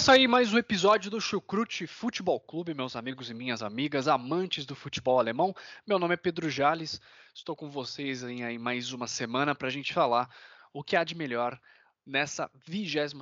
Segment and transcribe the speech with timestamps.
[0.00, 4.64] Começa aí mais um episódio do Chucrute Futebol Clube, meus amigos e minhas amigas, amantes
[4.64, 5.54] do futebol alemão.
[5.86, 6.98] Meu nome é Pedro Jales,
[7.34, 10.34] estou com vocês em aí mais uma semana para a gente falar
[10.72, 11.60] o que há de melhor
[12.06, 13.12] nessa 22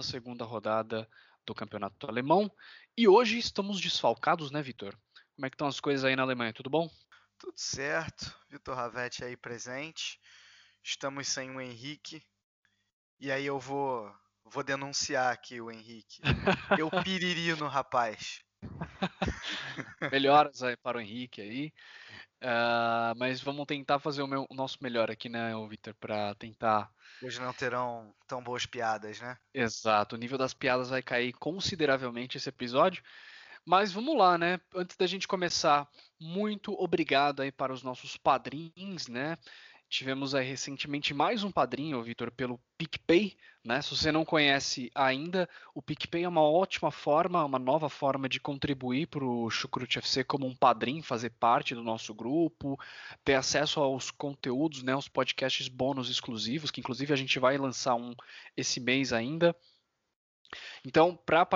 [0.42, 1.10] rodada
[1.44, 2.48] do Campeonato Alemão.
[2.96, 4.96] E hoje estamos desfalcados, né, Vitor?
[5.34, 6.52] Como é que estão as coisas aí na Alemanha?
[6.52, 6.88] Tudo bom?
[7.40, 10.20] Tudo certo, Vitor Ravetti aí presente.
[10.80, 12.22] Estamos sem o Henrique.
[13.18, 14.14] E aí eu vou
[14.50, 16.20] Vou denunciar aqui o Henrique.
[16.80, 18.42] Eu piriri no rapaz.
[20.12, 21.72] Melhoras aí para o Henrique aí.
[22.40, 26.90] Uh, mas vamos tentar fazer o, meu, o nosso melhor aqui, né, Vitor, para tentar.
[27.22, 29.36] Hoje não terão tão boas piadas, né?
[29.52, 33.02] Exato, o nível das piadas vai cair consideravelmente esse episódio.
[33.66, 34.60] Mas vamos lá, né?
[34.74, 35.86] Antes da gente começar,
[36.18, 39.36] muito obrigado aí para os nossos padrinhos, né?
[39.88, 43.34] Tivemos aí recentemente mais um padrinho, Vitor, pelo PicPay.
[43.64, 43.80] Né?
[43.80, 48.38] Se você não conhece ainda, o PicPay é uma ótima forma, uma nova forma de
[48.38, 52.78] contribuir para o Chucrute FC como um padrinho, fazer parte do nosso grupo,
[53.24, 57.94] ter acesso aos conteúdos, né, aos podcasts bônus exclusivos, que inclusive a gente vai lançar
[57.94, 58.14] um
[58.54, 59.56] esse mês ainda.
[60.84, 61.46] Então, para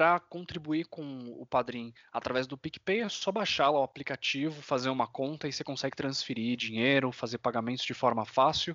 [0.00, 1.02] para contribuir com
[1.38, 5.52] o Padrim através do PicPay, é só baixar lá o aplicativo, fazer uma conta e
[5.52, 8.74] você consegue transferir dinheiro, fazer pagamentos de forma fácil.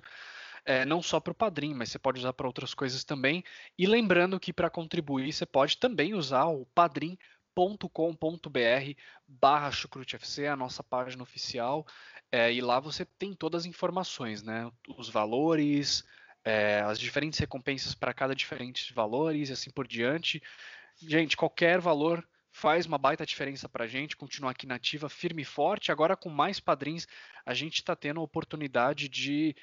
[0.64, 3.42] É, não só para o Padrim, mas você pode usar para outras coisas também.
[3.76, 7.18] E lembrando que para contribuir você pode também usar o padrim.com.br
[9.26, 11.84] barra chucrutefc, a nossa página oficial,
[12.30, 14.70] é, e lá você tem todas as informações, né?
[14.96, 16.04] Os valores,
[16.44, 20.40] é, as diferentes recompensas para cada diferentes valores e assim por diante.
[20.98, 25.44] Gente, qualquer valor faz uma baita diferença para a gente, continuar aqui nativa, firme e
[25.44, 25.92] forte.
[25.92, 27.06] Agora, com mais padrinhos,
[27.44, 29.54] a gente está tendo a oportunidade de,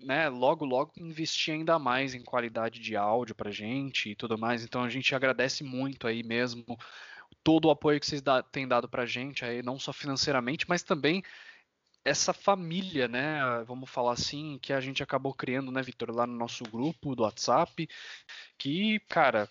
[0.00, 4.36] né, logo, logo investir ainda mais em qualidade de áudio para a gente e tudo
[4.36, 4.64] mais.
[4.64, 6.64] Então, a gente agradece muito aí mesmo
[7.44, 10.68] todo o apoio que vocês dá, têm dado para a gente, aí, não só financeiramente,
[10.68, 11.22] mas também
[12.04, 16.34] essa família, né, vamos falar assim, que a gente acabou criando, né, Vitor, lá no
[16.34, 17.88] nosso grupo do WhatsApp,
[18.58, 19.48] que, cara,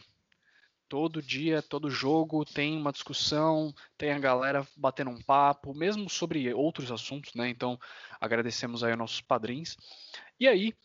[0.92, 6.54] Todo dia, todo jogo tem uma discussão, tem a galera batendo um papo, mesmo sobre
[6.54, 7.48] outros assuntos, né?
[7.48, 7.80] Então,
[8.20, 9.78] agradecemos aí aos nossos padrinhos.
[10.38, 10.76] E aí,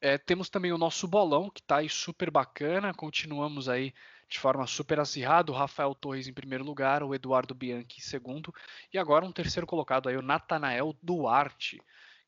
[0.00, 2.92] é, temos também o nosso bolão, que está aí super bacana.
[2.92, 3.94] Continuamos aí
[4.28, 5.52] de forma super acirrada.
[5.52, 8.52] O Rafael Torres em primeiro lugar, o Eduardo Bianchi em segundo.
[8.92, 11.80] E agora um terceiro colocado aí, o Natanael Duarte,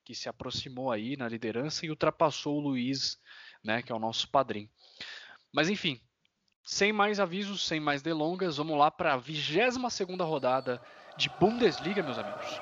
[0.04, 3.20] que se aproximou aí na liderança e ultrapassou o Luiz,
[3.60, 4.70] né, que é o nosso padrinho.
[5.52, 6.00] Mas enfim,
[6.64, 9.76] sem mais avisos, sem mais delongas, vamos lá para a 22
[10.20, 10.80] rodada
[11.16, 12.60] de Bundesliga, meus amigos.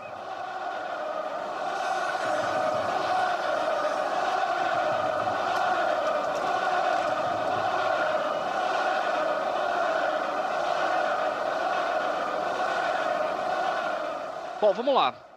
[14.60, 15.31] Bom, vamos lá.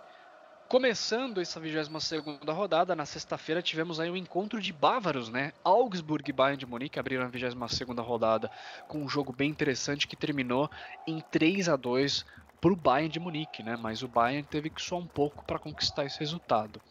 [0.67, 1.87] Começando essa 22
[2.47, 5.53] rodada, na sexta-feira tivemos aí um encontro de bávaros, né?
[5.63, 8.49] Augsburg e Bayern de Munique abriram a 22 rodada
[8.87, 10.67] com um jogo bem interessante que terminou
[11.05, 12.25] em 3 a 2
[12.59, 13.77] para o Bayern de Munique, né?
[13.79, 16.81] Mas o Bayern teve que só um pouco para conquistar esse resultado,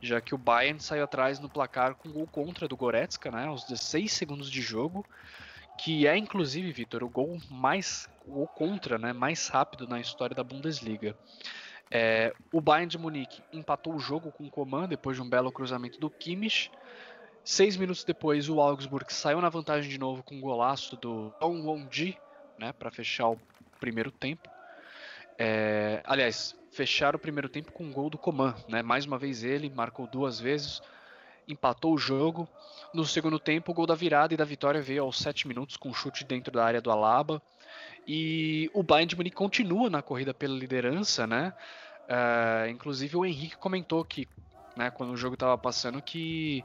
[0.00, 3.46] já que o Bayern saiu atrás no placar com gol contra do Goretzka, né?
[3.46, 5.04] Aos 16 segundos de jogo,
[5.76, 9.12] que é inclusive, Vitor, o gol mais o gol contra, né?
[9.12, 11.16] Mais rápido na história da Bundesliga.
[11.90, 15.50] É, o Bayern de Munique empatou o jogo com o Coman depois de um belo
[15.50, 16.70] cruzamento do Kimmich.
[17.42, 21.62] Seis minutos depois, o Augsburg saiu na vantagem de novo com um golaço do Dong
[21.62, 22.18] Won-ji,
[22.58, 23.40] né, para fechar o
[23.80, 24.48] primeiro tempo.
[25.38, 28.82] É, aliás, fechar o primeiro tempo com um gol do Coman, né?
[28.82, 30.82] Mais uma vez ele marcou duas vezes,
[31.48, 32.48] empatou o jogo.
[32.92, 35.88] No segundo tempo, o gol da virada e da vitória veio aos sete minutos com
[35.88, 37.42] um chute dentro da área do Alaba.
[38.06, 41.52] E o Bayern de Munique continua na corrida pela liderança, né?
[42.08, 44.26] Uh, inclusive o Henrique comentou que,
[44.74, 46.64] né, quando o jogo estava passando, que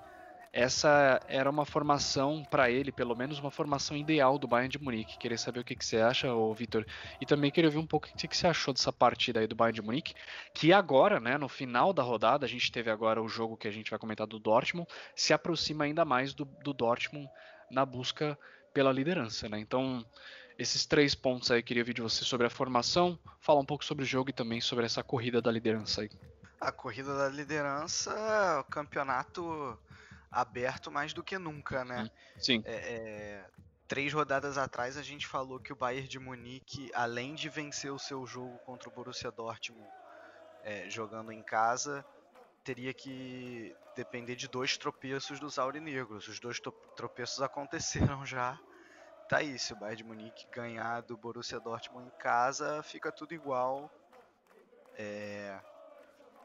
[0.53, 5.17] essa era uma formação para ele, pelo menos uma formação ideal do Bayern de Munique.
[5.17, 6.85] Queria saber o que, que você acha, Vitor,
[7.19, 9.55] e também queria ver um pouco o que, que você achou dessa partida aí do
[9.55, 10.13] Bayern de Munique,
[10.53, 13.71] que agora, né, no final da rodada, a gente teve agora o jogo que a
[13.71, 17.27] gente vai comentar do Dortmund, se aproxima ainda mais do, do Dortmund
[17.71, 18.37] na busca
[18.71, 19.57] pela liderança, né?
[19.57, 20.05] Então,
[20.57, 24.03] esses três pontos aí queria ouvir de você sobre a formação, falar um pouco sobre
[24.03, 26.11] o jogo e também sobre essa corrida da liderança aí.
[26.61, 28.13] A corrida da liderança,
[28.59, 29.77] o campeonato
[30.33, 32.09] aberto mais do que nunca, né?
[32.37, 32.61] Sim.
[32.65, 33.45] É, é,
[33.87, 37.99] três rodadas atrás a gente falou que o Bayern de Munique, além de vencer o
[37.99, 39.87] seu jogo contra o Borussia Dortmund
[40.63, 42.05] é, jogando em casa,
[42.63, 46.27] teria que depender de dois tropeços dos aurinegros.
[46.27, 46.59] Os dois
[46.95, 48.59] tropeços aconteceram já.
[49.29, 53.33] Tá aí, se o Bayern de Munique ganhar do Borussia Dortmund em casa, fica tudo
[53.33, 53.91] igual.
[54.95, 55.59] É,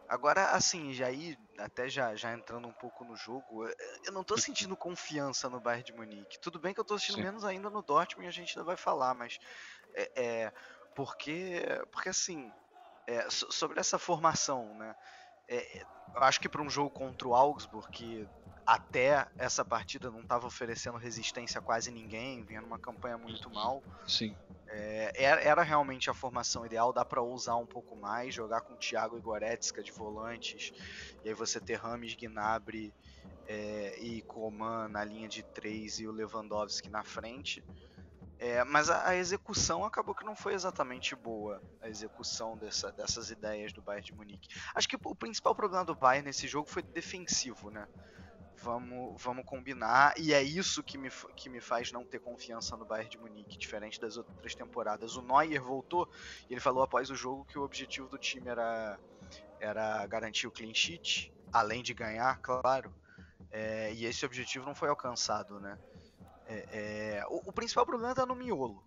[0.08, 3.68] Agora, assim, já aí, até já, já entrando um pouco no jogo,
[4.04, 6.38] eu não tô sentindo confiança no Bayern de Munique.
[6.40, 7.22] Tudo bem que eu tô sentindo Sim.
[7.22, 9.38] menos ainda no Dortmund e a gente ainda vai falar, mas
[9.94, 10.52] é, é
[10.94, 11.62] porque,
[11.92, 12.54] porque assim,
[13.06, 14.94] é, sobre essa formação, né?
[15.48, 15.82] É,
[16.14, 18.28] eu acho que para um jogo contra o Augsburg, que
[18.66, 23.82] até essa partida não estava oferecendo resistência a quase ninguém, vinha numa campanha muito mal.
[24.06, 24.36] Sim.
[24.68, 28.76] É, era, era, realmente a formação ideal, dá para usar um pouco mais, jogar com
[28.76, 30.72] Thiago e Goretzka de volantes,
[31.24, 32.92] e aí você ter Rames, Gnabry
[33.46, 37.64] é, e Coman na linha de três e o Lewandowski na frente.
[38.38, 43.30] É, mas a, a, execução acabou que não foi exatamente boa, a execução dessa, dessas
[43.30, 44.48] ideias do Bayern de Munique.
[44.74, 47.88] Acho que o principal problema do Bayern nesse jogo foi defensivo, né?
[48.62, 50.14] Vamos, vamos combinar.
[50.16, 53.58] E é isso que me, que me faz não ter confiança no Bayern de Munique,
[53.58, 55.16] diferente das outras temporadas.
[55.16, 56.08] O Neuer voltou
[56.48, 58.98] e ele falou após o jogo que o objetivo do time era,
[59.58, 62.94] era garantir o clean sheet, além de ganhar, claro.
[63.50, 65.76] É, e esse objetivo não foi alcançado, né?
[66.48, 68.82] É, é, o, o, principal problema está no miolo.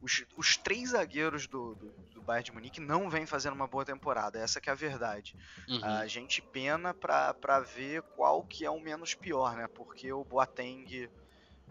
[0.00, 3.84] Os, os três zagueiros do, do, do, Bayern de Munique não vêm fazendo uma boa
[3.84, 5.34] temporada, essa que é a verdade.
[5.66, 5.82] Uhum.
[5.82, 9.66] A gente pena para ver qual que é o menos pior, né?
[9.66, 11.08] Porque o Boateng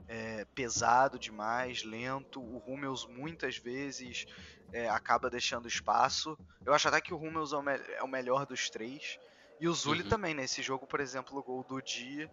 [0.07, 4.25] é pesado demais, lento, o Hummels muitas vezes
[4.74, 6.38] é, acaba deixando espaço.
[6.66, 9.19] Eu acho até que o Hummels é o, me é o melhor dos três.
[9.60, 10.10] E o Zully uhum.
[10.10, 12.30] também, nesse jogo, por exemplo, o gol do dia,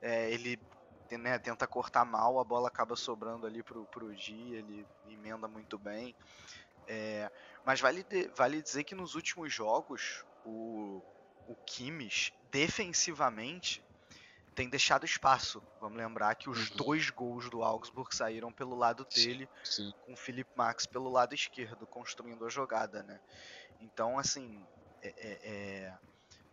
[0.00, 0.58] é, ele
[1.16, 5.78] né, tenta cortar mal, a bola acaba sobrando ali pro, pro dia, ele emenda muito
[5.78, 6.14] bem.
[6.86, 7.30] É,
[7.64, 11.02] mas vale, de, vale dizer que nos últimos jogos, o,
[11.46, 13.84] o Kimmich, defensivamente,
[14.54, 15.62] tem deixado espaço.
[15.80, 16.76] Vamos lembrar que os uhum.
[16.78, 19.94] dois gols do Augsburg saíram pelo lado dele, sim, sim.
[20.04, 23.20] com o Felipe Max pelo lado esquerdo, construindo a jogada, né?
[23.80, 24.66] Então, assim,
[25.00, 25.98] é, é, é...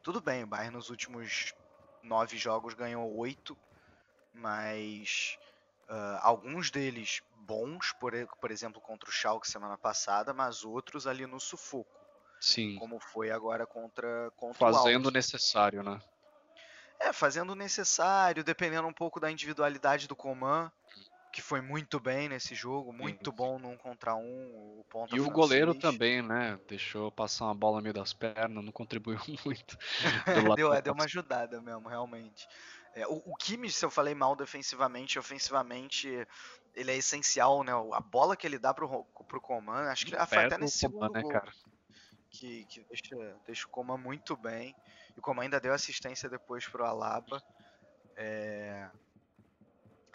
[0.04, 1.56] tudo bem, o Bayern nos últimos
[2.04, 3.58] nove jogos ganhou oito,
[4.36, 5.38] mas
[5.90, 11.26] uh, alguns deles bons, por, por exemplo, contra o Schalke semana passada, mas outros ali
[11.26, 11.92] no sufoco.
[12.40, 12.76] Sim.
[12.78, 16.00] Como foi agora contra, contra Fazendo o necessário, né?
[17.00, 20.72] É, fazendo o necessário, dependendo um pouco da individualidade do Coman,
[21.32, 23.36] que foi muito bem nesse jogo, muito Sim.
[23.36, 24.24] bom num contra um.
[24.24, 25.26] O e francês.
[25.26, 26.58] o goleiro também, né?
[26.68, 29.78] Deixou passar uma bola no meio das pernas, não contribuiu muito.
[30.56, 32.48] deu, é, deu uma ajudada mesmo, realmente.
[32.96, 36.26] É, o, o Kimmich, se eu falei mal defensivamente, ofensivamente,
[36.74, 37.74] ele é essencial, né?
[37.92, 41.22] A bola que ele dá pro, pro Coman, acho que foi até nesse segundo Coman,
[41.22, 41.42] né, gol,
[42.30, 44.74] que, que deixa, deixa o Coman muito bem.
[45.14, 47.44] E o Coman ainda deu assistência depois pro Alaba.
[48.16, 48.90] É...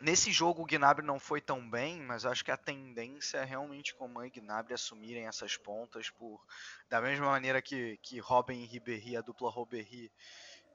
[0.01, 3.95] Nesse jogo o Gnabry não foi tão bem, mas acho que a tendência é realmente
[3.95, 6.43] Coman e Gnabry assumirem essas pontas por
[6.89, 10.11] da mesma maneira que, que Robin e Ribéry, a dupla Ribéry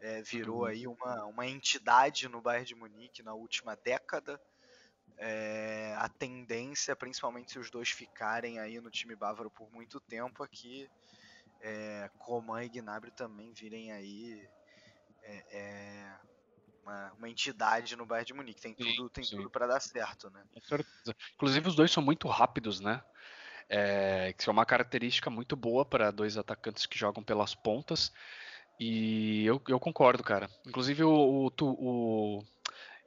[0.06, 0.66] é, virou uhum.
[0.66, 4.40] aí uma, uma entidade no Bayern de Munique na última década.
[5.18, 10.44] É, a tendência, principalmente se os dois ficarem aí no time bávaro por muito tempo,
[10.44, 10.88] é que
[11.62, 14.48] é, Coman e Gnabry também virem aí
[15.24, 16.16] é, é,
[16.84, 18.62] uma, uma, entidade no Bayern de Munique.
[18.62, 19.38] Tem tudo, sim, tem sim.
[19.38, 20.44] tudo para dar certo, né?
[21.34, 23.02] Inclusive os dois são muito rápidos, né?
[23.68, 28.14] É, que é uma característica muito boa para dois atacantes que jogam pelas pontas.
[28.80, 30.50] E eu, eu concordo, cara.
[30.66, 32.44] Inclusive o, o, o,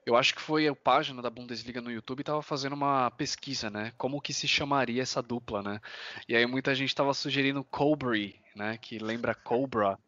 [0.06, 3.92] eu acho que foi a página da Bundesliga no YouTube estava fazendo uma pesquisa, né?
[3.98, 5.80] Como que se chamaria essa dupla, né?
[6.26, 8.78] E aí muita gente estava sugerindo Cobry, né?
[8.78, 9.98] Que lembra Cobra,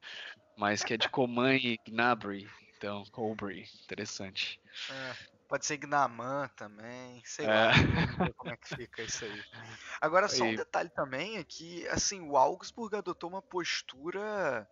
[0.57, 2.49] mas que é de Coman e Gnabry.
[2.79, 4.59] Então, Cobry, interessante.
[4.91, 5.15] É,
[5.47, 7.49] pode ser Gnaman também, sei é.
[7.49, 7.73] lá
[8.39, 9.43] como é que fica isso aí.
[10.01, 14.67] Agora, só um detalhe também é que, assim, o Augsburg adotou uma postura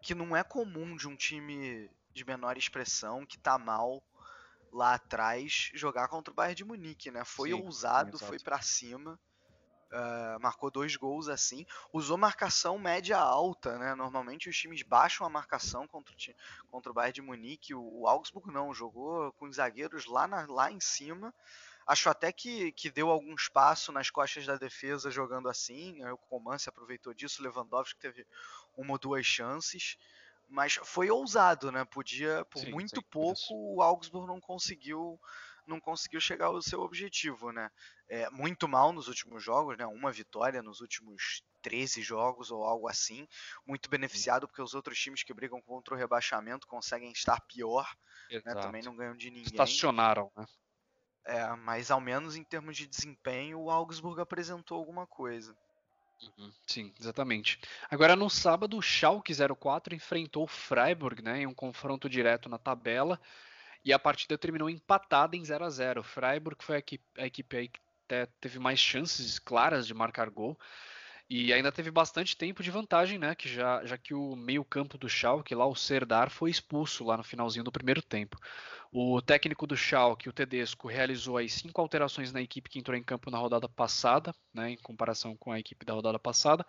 [0.00, 4.02] que não é comum de um time de menor expressão que tá mal
[4.72, 7.24] lá atrás jogar contra o Bayern de Munique, né?
[7.24, 9.18] Foi Sim, ousado, foi para cima.
[9.90, 13.94] Uh, marcou dois gols assim, usou marcação média alta, né?
[13.94, 18.06] Normalmente os times baixam a marcação contra o, contra o Bayern de Munique, o, o
[18.06, 21.34] Augsburg não, jogou com os zagueiros lá, na, lá em cima.
[21.86, 26.04] Acho até que, que deu algum espaço nas costas da defesa jogando assim.
[26.04, 28.26] O Coman se aproveitou disso, o Lewandowski teve
[28.78, 29.96] uma ou duas chances.
[30.48, 31.84] Mas foi ousado, né?
[31.84, 33.52] Podia, por sim, muito sim, pouco, isso.
[33.52, 35.20] o Augsburg não conseguiu
[35.66, 37.70] não conseguiu chegar ao seu objetivo, né?
[38.08, 39.86] É, muito mal nos últimos jogos, né?
[39.86, 43.28] Uma vitória nos últimos 13 jogos ou algo assim.
[43.66, 47.86] Muito beneficiado porque os outros times que brigam contra o rebaixamento conseguem estar pior,
[48.30, 48.54] né?
[48.54, 49.44] Também não ganham de ninguém.
[49.44, 50.46] Estacionaram, né?
[51.26, 55.54] É, mas ao menos em termos de desempenho, o Augsburg apresentou alguma coisa.
[56.20, 57.60] Uhum, sim, exatamente.
[57.88, 62.58] Agora no sábado, o Schalke 04 enfrentou o Freiburg, né, em um confronto direto na
[62.58, 63.20] tabela,
[63.84, 66.00] e a partida terminou empatada em 0 a 0.
[66.00, 67.80] O Freiburg foi a equipe, a equipe aí que
[68.40, 70.58] teve mais chances claras de marcar gol.
[71.30, 73.34] E ainda teve bastante tempo de vantagem, né?
[73.34, 77.22] Que já, já que o meio-campo do Schalke, lá o Serdar, foi expulso lá no
[77.22, 78.38] finalzinho do primeiro tempo.
[78.90, 83.02] O técnico do Schalke, o Tedesco, realizou aí cinco alterações na equipe que entrou em
[83.02, 86.64] campo na rodada passada, né, em comparação com a equipe da rodada passada.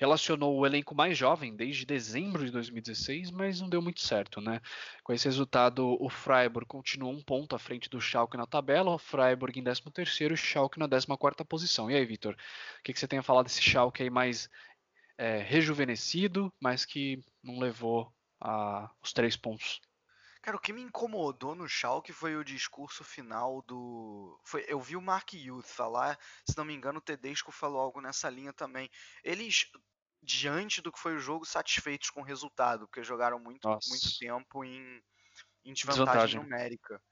[0.00, 4.58] Relacionou o elenco mais jovem desde dezembro de 2016, mas não deu muito certo, né?
[5.04, 8.98] Com esse resultado, o Freiburg continuou um ponto à frente do Schalke na tabela, o
[8.98, 11.90] Freiburg em 13º e o Schalke na 14ª posição.
[11.90, 14.48] E aí, Vitor, o que, que, você tem a falar desse Schalke aí mais
[15.18, 19.82] é, rejuvenescido, mas que não levou a, os três pontos?
[20.42, 24.40] Cara, o que me incomodou no Schalke foi o discurso final do.
[24.44, 26.18] Foi, eu vi o Mark Youth falar,
[26.48, 28.88] se não me engano, o Tedesco falou algo nessa linha também.
[29.22, 29.70] Eles,
[30.22, 34.64] diante do que foi o jogo, satisfeitos com o resultado, porque jogaram muito, muito tempo
[34.64, 35.02] em,
[35.62, 36.40] em desvantagem, desvantagem.
[36.40, 37.02] numérica.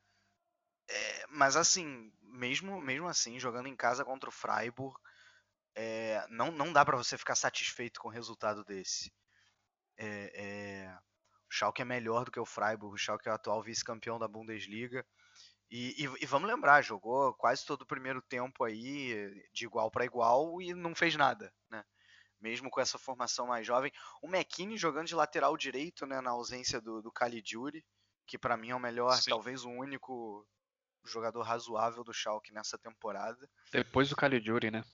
[0.89, 4.99] É, mas assim, mesmo, mesmo assim, jogando em casa contra o Freiburg,
[5.75, 9.13] é, não, não dá para você ficar satisfeito com o resultado desse.
[9.99, 10.99] É, é
[11.51, 14.29] o Schalke é melhor do que o Freiburg, o Schalke é o atual vice-campeão da
[14.29, 15.05] Bundesliga.
[15.71, 20.05] E, e, e, vamos lembrar, jogou quase todo o primeiro tempo aí de igual para
[20.05, 21.85] igual e não fez nada, né?
[22.41, 23.93] Mesmo com essa formação mais jovem.
[24.23, 27.85] O McKinney jogando de lateral direito, né, na ausência do, do Caligiuri,
[28.27, 29.31] que para mim é o melhor, Sim.
[29.31, 30.47] talvez o único
[31.05, 33.51] jogador razoável do Schalke nessa temporada.
[33.73, 34.85] Depois do Caligiuri, né?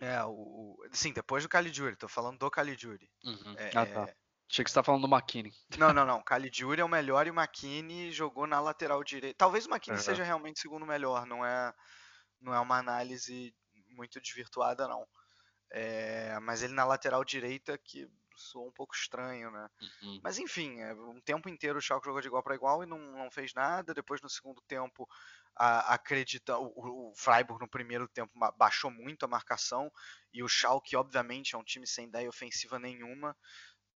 [0.00, 3.08] É, o, sim, depois do Caligiuri, tô falando do Caligiuri.
[3.22, 3.54] Uhum.
[3.56, 4.14] É, ah, tá.
[4.50, 5.52] Achei que você tá falando do McKinney.
[5.78, 6.22] Não, não, não.
[6.22, 9.36] Caligiuri é o melhor e o McKinney jogou na lateral direita.
[9.38, 10.04] Talvez o McKinney uhum.
[10.04, 11.72] seja realmente o segundo melhor, não é,
[12.40, 13.54] não é uma análise
[13.88, 15.06] muito desvirtuada, não.
[15.70, 19.68] É, mas ele na lateral direita que soou um pouco estranho, né?
[19.80, 20.20] Uhum.
[20.22, 22.98] Mas enfim, é, um tempo inteiro o Schalke jogou de igual para igual e não,
[22.98, 23.94] não fez nada.
[23.94, 25.08] Depois no segundo tempo,
[25.56, 29.90] a, acredita o, o Freiburg no primeiro tempo baixou muito a marcação
[30.32, 33.36] e o Schalke obviamente é um time sem ideia ofensiva nenhuma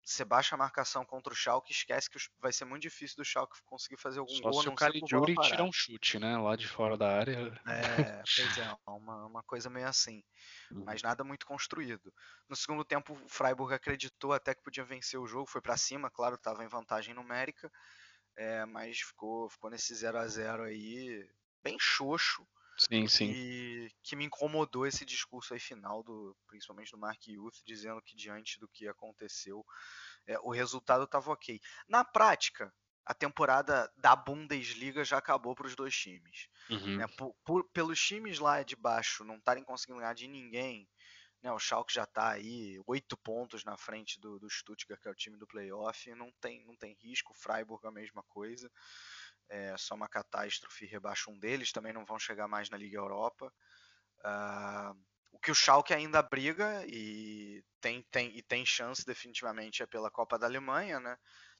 [0.06, 3.58] você baixa a marcação contra o Schalke, esquece que vai ser muito difícil do Schalke
[3.66, 4.62] conseguir fazer algum Só gol.
[4.62, 7.60] Se o Caligiuri tirar um chute, né, lá de fora da área.
[7.66, 10.24] É, pois é, uma, uma coisa meio assim.
[10.70, 10.84] Uhum.
[10.86, 12.14] Mas nada muito construído.
[12.48, 16.12] No segundo tempo, o Freiburg acreditou até que podia vencer o jogo, foi para cima,
[16.12, 17.72] claro, estava em vantagem numérica,
[18.38, 21.28] é, mas ficou, ficou nesse 0 a 0 aí,
[21.64, 22.48] bem xoxo.
[22.78, 23.32] Sim, sim.
[23.32, 28.16] E que me incomodou esse discurso aí final, do, principalmente do Mark Youth, dizendo que
[28.16, 29.66] diante do que aconteceu,
[30.28, 31.60] é, o resultado estava ok.
[31.88, 32.74] Na prática,
[33.06, 36.48] a temporada da Bundesliga já acabou para os dois times.
[36.70, 36.98] Uhum.
[36.98, 37.08] Né?
[37.18, 40.90] Por, por, pelos times lá de baixo não estarem conseguindo ganhar de ninguém,
[41.42, 41.52] né?
[41.52, 45.16] o Schalke já está aí oito pontos na frente do, do Stuttgart, que é o
[45.16, 48.70] time do playoff, não tem, não tem risco, o Freiburg a mesma coisa
[49.50, 53.52] é só uma catástrofe rebaixa um deles, também não vão chegar mais na Liga Europa.
[54.20, 54.98] Uh,
[55.32, 60.10] o que o Schalke ainda briga e tem, tem, e tem chance definitivamente é pela
[60.10, 61.18] Copa da Alemanha, né?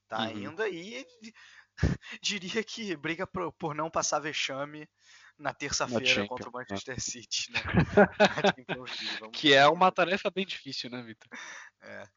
[0.08, 0.26] Tá uhum.
[0.26, 1.06] ainda e
[2.22, 4.88] diria que briga por, por não passar vexame
[5.38, 6.60] na terça-feira contra o né?
[6.60, 7.60] Manchester City, né?
[9.34, 11.28] que é uma tarefa bem difícil, né, Vitor?
[11.82, 12.08] É.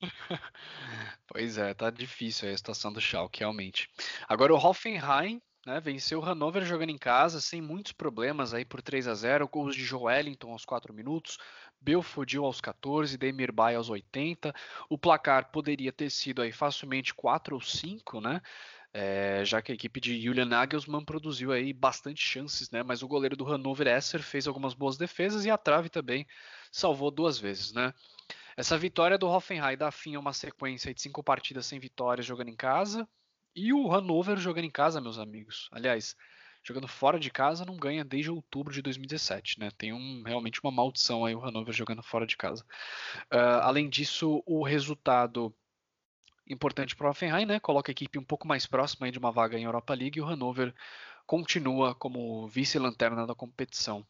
[1.26, 3.88] Pois é, tá difícil a situação do Schalke, realmente.
[4.28, 8.80] Agora o Hoffenheim né, venceu o Hannover jogando em casa, sem muitos problemas aí por
[8.80, 11.38] 3 a 0 gols de Joelinton aos 4 minutos,
[11.80, 14.54] Belfodil aos 14, Demir Bay aos 80.
[14.88, 18.40] O placar poderia ter sido aí facilmente 4 ou 5, né?
[18.92, 22.82] É, já que a equipe de Julian Nagelsmann produziu aí bastante chances, né?
[22.82, 26.26] Mas o goleiro do Hannover Esser fez algumas boas defesas e a trave também
[26.72, 27.92] salvou duas vezes, né?
[28.58, 32.48] Essa vitória do Hoffenheim dá fim a uma sequência de cinco partidas sem vitórias jogando
[32.48, 33.08] em casa.
[33.54, 35.68] E o Hannover jogando em casa, meus amigos.
[35.70, 36.16] Aliás,
[36.64, 39.70] jogando fora de casa não ganha desde outubro de 2017, né?
[39.78, 42.64] Tem um, realmente uma maldição aí o Hannover jogando fora de casa.
[43.32, 45.54] Uh, além disso, o resultado
[46.44, 47.60] importante para o Hoffenheim, né?
[47.60, 50.24] Coloca a equipe um pouco mais próxima de uma vaga em Europa League e o
[50.24, 50.74] Hannover
[51.28, 54.04] continua como vice-lanterna da competição.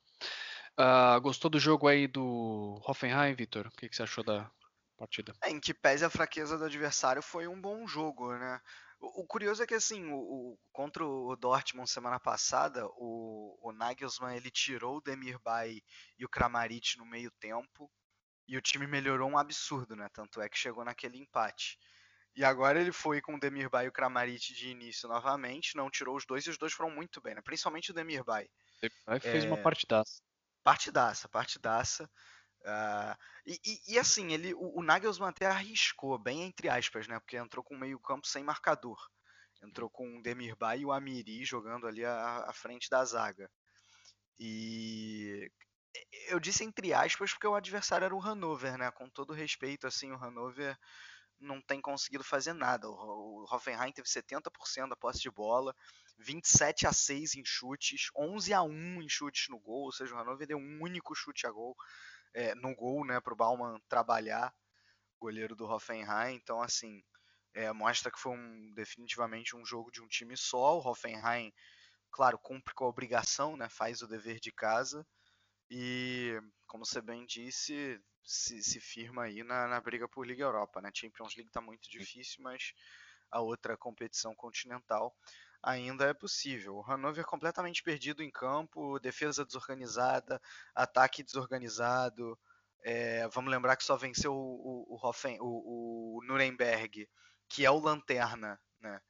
[0.78, 3.66] Uh, gostou do jogo aí do Hoffenheim, Vitor?
[3.66, 4.48] O que, que, você achou da
[4.96, 5.34] partida?
[5.42, 8.60] É, em que pese a fraqueza do adversário, foi um bom jogo, né?
[9.00, 13.72] O, o curioso é que, assim, o, o, contra o Dortmund semana passada, o, o
[13.72, 15.82] Nagelsmann ele tirou o Demirbay
[16.16, 17.90] e o Kramaric no meio tempo
[18.46, 20.08] e o time melhorou um absurdo, né?
[20.12, 21.76] Tanto é que chegou naquele empate.
[22.36, 26.16] E agora ele foi com o Demirbay e o Kramaric de início novamente, não tirou
[26.16, 27.42] os dois e os dois foram muito bem, né?
[27.42, 28.48] Principalmente o Demirbay.
[28.80, 29.48] Demirbay fez é...
[29.48, 30.22] uma partidaça
[30.68, 32.10] partidaça, partidaça.
[32.60, 37.18] Uh, e, e, e, assim, ele, o, o Nagelsmann até arriscou, bem entre aspas, né?
[37.18, 38.98] Porque entrou com meio campo sem marcador.
[39.62, 43.50] Entrou com o Demirbay e o Amiri jogando ali à, à frente da zaga.
[44.38, 45.50] E
[46.28, 48.90] eu disse entre aspas porque o adversário era o Hannover, né?
[48.90, 50.76] Com todo respeito, assim, o Hannover
[51.40, 52.90] não tem conseguido fazer nada.
[52.90, 55.74] O, o Hoffenheim teve 70% da posse de bola,
[56.18, 60.18] 27 a 6 em chutes, 11 a 1 em chutes no gol, ou seja, o
[60.18, 61.76] Hannover deu um único chute a gol
[62.34, 64.54] é, no gol, né, para o Baumann trabalhar,
[65.20, 66.34] goleiro do Hoffenheim.
[66.34, 67.02] Então, assim,
[67.54, 70.78] é, mostra que foi um, definitivamente um jogo de um time só.
[70.78, 71.52] O Hoffenheim,
[72.10, 75.06] claro, cumpre com a obrigação, né, faz o dever de casa
[75.70, 80.80] e, como você bem disse, se, se firma aí na, na briga por Liga Europa.
[80.80, 80.90] Né?
[80.94, 82.72] Champions League está muito difícil, mas
[83.30, 85.14] a outra competição continental
[85.62, 86.76] ainda é possível.
[86.76, 90.40] O Hannover completamente perdido em campo, defesa desorganizada,
[90.74, 92.38] ataque desorganizado.
[92.84, 97.08] É, vamos lembrar que só venceu o, o, Hoffen, o, o Nuremberg,
[97.48, 99.00] que é o Lanterna, né?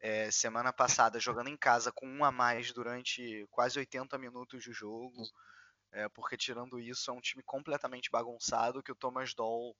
[0.00, 4.70] É, semana passada, jogando em casa com um a mais durante quase 80 minutos de
[4.70, 5.22] jogo.
[5.92, 9.74] É, porque tirando isso, é um time completamente bagunçado que o Thomas Doll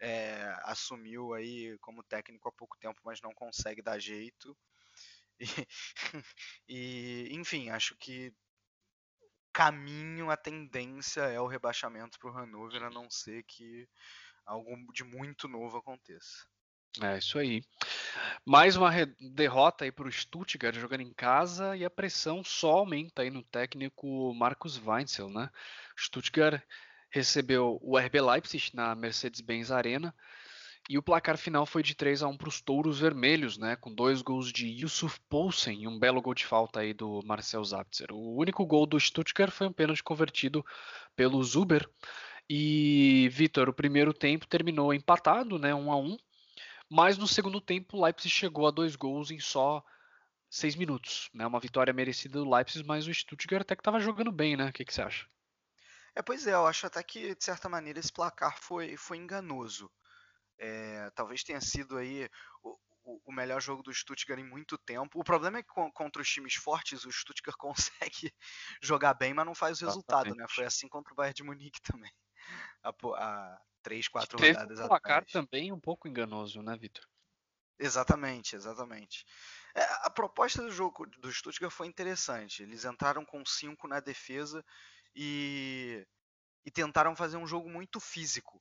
[0.00, 4.56] é, assumiu aí como técnico há pouco tempo, mas não consegue dar jeito.
[5.40, 5.46] E,
[6.68, 8.32] e enfim, acho que
[9.52, 13.88] caminho, a tendência é o rebaixamento para o Hannover, a não ser que
[14.46, 16.46] algo de muito novo aconteça.
[17.02, 17.62] É isso aí.
[18.44, 23.22] Mais uma derrota aí para o Stuttgart jogando em casa e a pressão só aumenta
[23.22, 25.50] aí no técnico Marcos Weinzel, né?
[25.96, 26.62] Stuttgart
[27.10, 30.14] recebeu o RB Leipzig na Mercedes-Benz Arena
[30.88, 33.76] e o placar final foi de 3 a 1 para os Touros Vermelhos, né?
[33.76, 37.62] Com dois gols de Yusuf Poulsen e um belo gol de falta aí do Marcel
[37.62, 38.10] Zaptzer.
[38.10, 40.64] O único gol do Stuttgart foi um pênalti convertido
[41.14, 41.86] pelo Zuber.
[42.48, 45.74] E Vitor, o primeiro tempo terminou empatado, né?
[45.74, 46.16] 1 a 1.
[46.90, 49.84] Mas no segundo tempo o Leipzig chegou a dois gols em só
[50.48, 51.46] seis minutos, né?
[51.46, 54.70] Uma vitória merecida do Leipzig, mas o Stuttgart até que estava jogando bem, né?
[54.70, 55.26] O que, que você acha?
[56.14, 59.90] É, pois é, eu acho até que, de certa maneira, esse placar foi, foi enganoso.
[60.58, 62.28] É, talvez tenha sido aí
[62.62, 65.18] o, o, melhor jogo do Stuttgart em muito tempo.
[65.18, 68.32] O problema é que contra os times fortes o Stuttgart consegue
[68.82, 70.46] jogar bem, mas não faz o resultado, né?
[70.48, 72.12] Foi assim contra o Bayern de Munique também.
[72.82, 75.32] Há, há três, quatro Teve rodadas um placar atrás.
[75.32, 77.04] também um pouco enganoso, né, Vitor?
[77.78, 79.24] Exatamente, exatamente.
[79.74, 82.62] É, a proposta do jogo do Stuttgart foi interessante.
[82.62, 84.64] Eles entraram com cinco na defesa
[85.14, 86.06] e,
[86.64, 88.60] e tentaram fazer um jogo muito físico.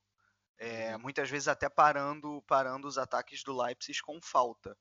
[0.60, 1.02] É, uhum.
[1.02, 4.76] muitas vezes até parando, parando os ataques do Leipzig com falta.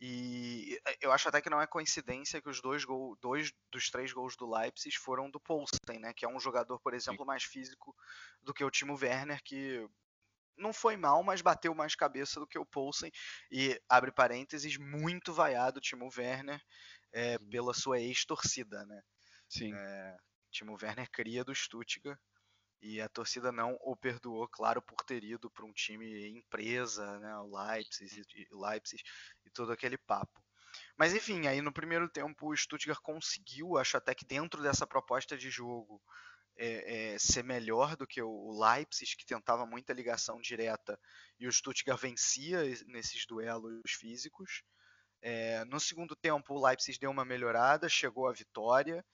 [0.00, 4.12] E eu acho até que não é coincidência que os dois, gol, dois dos três
[4.12, 6.14] gols do Leipzig foram do Poulsen, né?
[6.14, 7.94] Que é um jogador, por exemplo, mais físico
[8.40, 9.86] do que o Timo Werner, que
[10.56, 13.10] não foi mal, mas bateu mais cabeça do que o Poulsen.
[13.50, 16.62] E, abre parênteses, muito vaiado o Timo Werner
[17.12, 19.02] é, pela sua ex-torcida, né?
[19.50, 19.74] Sim.
[19.74, 20.16] É,
[20.50, 22.18] Timo Werner cria do Stuttgart
[22.80, 27.36] e a torcida não o perdoou, claro, por ter ido para um time empresa, né,
[27.38, 29.02] o Leipzig, o Leipzig
[29.44, 30.40] e todo aquele papo.
[30.96, 35.36] Mas enfim, aí no primeiro tempo o Stuttgart conseguiu, acho até que dentro dessa proposta
[35.36, 36.00] de jogo,
[36.56, 40.98] é, é, ser melhor do que o Leipzig, que tentava muita ligação direta,
[41.38, 44.62] e o Stuttgart vencia nesses duelos físicos.
[45.22, 49.04] É, no segundo tempo, o Leipzig deu uma melhorada, chegou à vitória,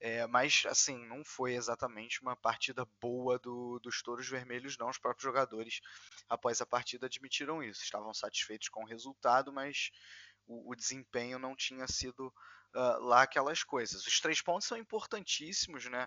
[0.00, 4.90] é, mas, assim, não foi exatamente uma partida boa do, dos Touros Vermelhos, não.
[4.90, 5.80] Os próprios jogadores,
[6.28, 7.82] após a partida, admitiram isso.
[7.82, 9.90] Estavam satisfeitos com o resultado, mas
[10.46, 12.26] o, o desempenho não tinha sido
[12.74, 14.06] uh, lá aquelas coisas.
[14.06, 16.06] Os três pontos são importantíssimos, né?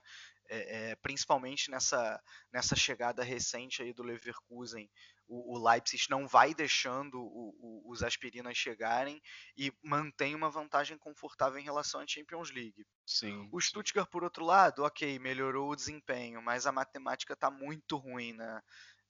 [0.51, 2.19] É, é, principalmente nessa,
[2.51, 4.89] nessa chegada recente aí do Leverkusen,
[5.29, 9.21] o, o Leipzig não vai deixando o, o, os aspirinas chegarem
[9.55, 12.85] e mantém uma vantagem confortável em relação à Champions League.
[13.05, 13.47] Sim.
[13.51, 18.33] O Stuttgart, por outro lado, ok, melhorou o desempenho, mas a matemática está muito ruim,
[18.33, 18.61] né?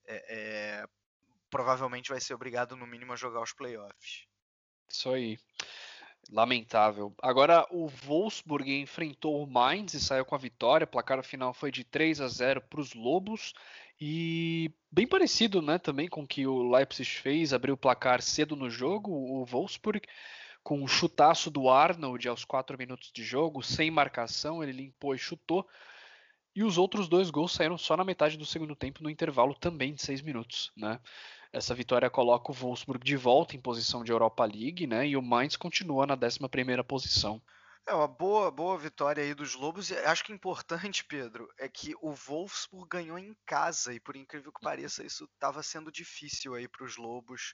[0.06, 0.86] É, é,
[1.50, 4.28] provavelmente vai ser obrigado no mínimo a jogar os playoffs.
[4.90, 5.40] Isso aí.
[6.32, 7.16] Lamentável.
[7.22, 10.86] Agora o Wolfsburg enfrentou o Mainz e saiu com a vitória.
[10.86, 13.54] O placar final foi de 3 a 0 para os Lobos.
[14.02, 18.56] E bem parecido né, também com o que o Leipzig fez, abriu o placar cedo
[18.56, 19.12] no jogo.
[19.12, 20.02] O Wolfsburg,
[20.64, 25.18] com um chutaço do Arnold aos 4 minutos de jogo, sem marcação, ele limpou e
[25.18, 25.68] chutou.
[26.56, 29.94] E os outros dois gols saíram só na metade do segundo tempo, no intervalo também
[29.94, 30.72] de 6 minutos.
[30.76, 31.00] Né?
[31.52, 35.08] Essa vitória coloca o Wolfsburg de volta em posição de Europa League, né?
[35.08, 37.42] E o Mainz continua na 11 posição.
[37.90, 39.90] É uma boa, boa vitória aí dos Lobos.
[39.90, 44.54] E acho que importante, Pedro, é que o Wolfsburg ganhou em casa e por incrível
[44.54, 47.52] que pareça, isso estava sendo difícil aí para os Lobos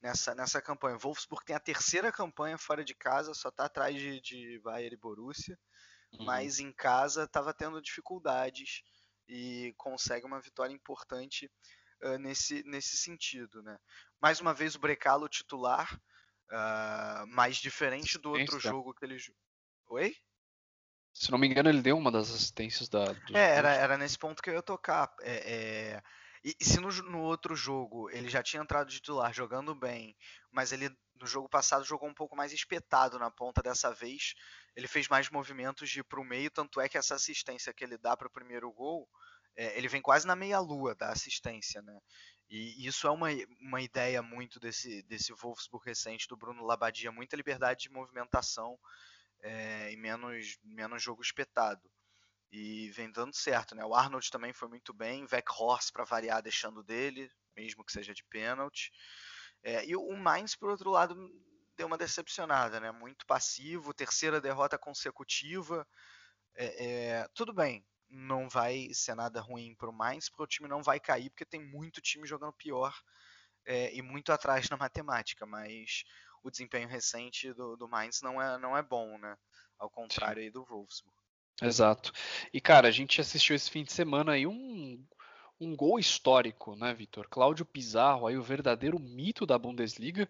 [0.00, 0.94] nessa, nessa campanha.
[0.94, 4.94] O Wolfsburg tem a terceira campanha fora de casa, só está atrás de, de Bayern
[4.94, 5.58] e Borussia,
[6.12, 6.26] uhum.
[6.26, 8.84] mas em casa estava tendo dificuldades
[9.28, 11.50] e consegue uma vitória importante
[12.04, 13.60] uh, nesse, nesse sentido.
[13.64, 13.76] Né?
[14.20, 15.92] Mais uma vez o Brecalo titular,
[16.52, 19.18] uh, mas diferente do outro jogo que ele.
[19.92, 20.16] Oi?
[21.12, 23.04] Se não me engano, ele deu uma das assistências da.
[23.34, 25.14] É, era, era nesse ponto que eu ia tocar.
[25.20, 26.02] É, é...
[26.42, 30.16] E, e, se no, no, outro jogo ele já tinha entrado de titular jogando bem,
[30.50, 30.88] mas ele
[31.20, 34.34] no jogo passado jogou um pouco mais espetado na ponta dessa vez,
[34.74, 37.84] ele fez mais movimentos de ir para o meio, tanto é que essa assistência que
[37.84, 39.06] ele dá para o primeiro gol
[39.54, 42.00] é, ele vem quase na meia-lua da assistência, né?
[42.48, 43.28] E isso é uma,
[43.60, 48.78] uma ideia muito desse, desse Wolfsburg recente do Bruno Labadia, muita liberdade de movimentação
[49.42, 51.90] é, e menos, menos jogo espetado.
[52.50, 53.84] E vem dando certo, né?
[53.84, 55.26] O Arnold também foi muito bem,
[55.58, 58.92] Horst para variar deixando dele, mesmo que seja de pênalti.
[59.62, 61.16] É, e o Mainz, por outro lado,
[61.76, 62.92] deu uma decepcionada, né?
[62.92, 65.86] Muito passivo, terceira derrota consecutiva.
[66.54, 70.68] É, é, tudo bem, não vai ser nada ruim para o Mainz, porque o time
[70.68, 72.94] não vai cair, porque tem muito time jogando pior
[73.64, 76.04] é, e muito atrás na matemática, mas
[76.42, 79.36] o desempenho recente do, do Mainz não é, não é bom, né?
[79.78, 80.46] Ao contrário Sim.
[80.46, 81.16] aí do Wolfsburg.
[81.60, 82.12] Exato.
[82.52, 85.04] E cara, a gente assistiu esse fim de semana aí um,
[85.60, 87.28] um gol histórico, né, Vitor?
[87.28, 90.28] Cláudio Pizarro, aí o verdadeiro mito da Bundesliga,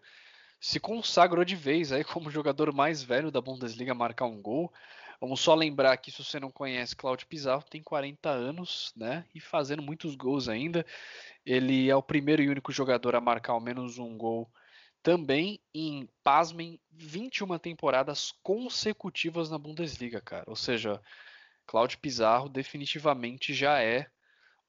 [0.60, 4.40] se consagrou de vez aí como o jogador mais velho da Bundesliga a marcar um
[4.40, 4.72] gol.
[5.20, 9.24] Vamos só lembrar que se você não conhece Claudio Pizarro, tem 40 anos, né?
[9.34, 10.84] E fazendo muitos gols ainda.
[11.46, 14.50] Ele é o primeiro e único jogador a marcar ao menos um gol
[15.02, 20.44] também em, pasmem, 21 temporadas consecutivas na Bundesliga, cara.
[20.46, 21.00] Ou seja,
[21.66, 24.06] Claudio Pizarro definitivamente já é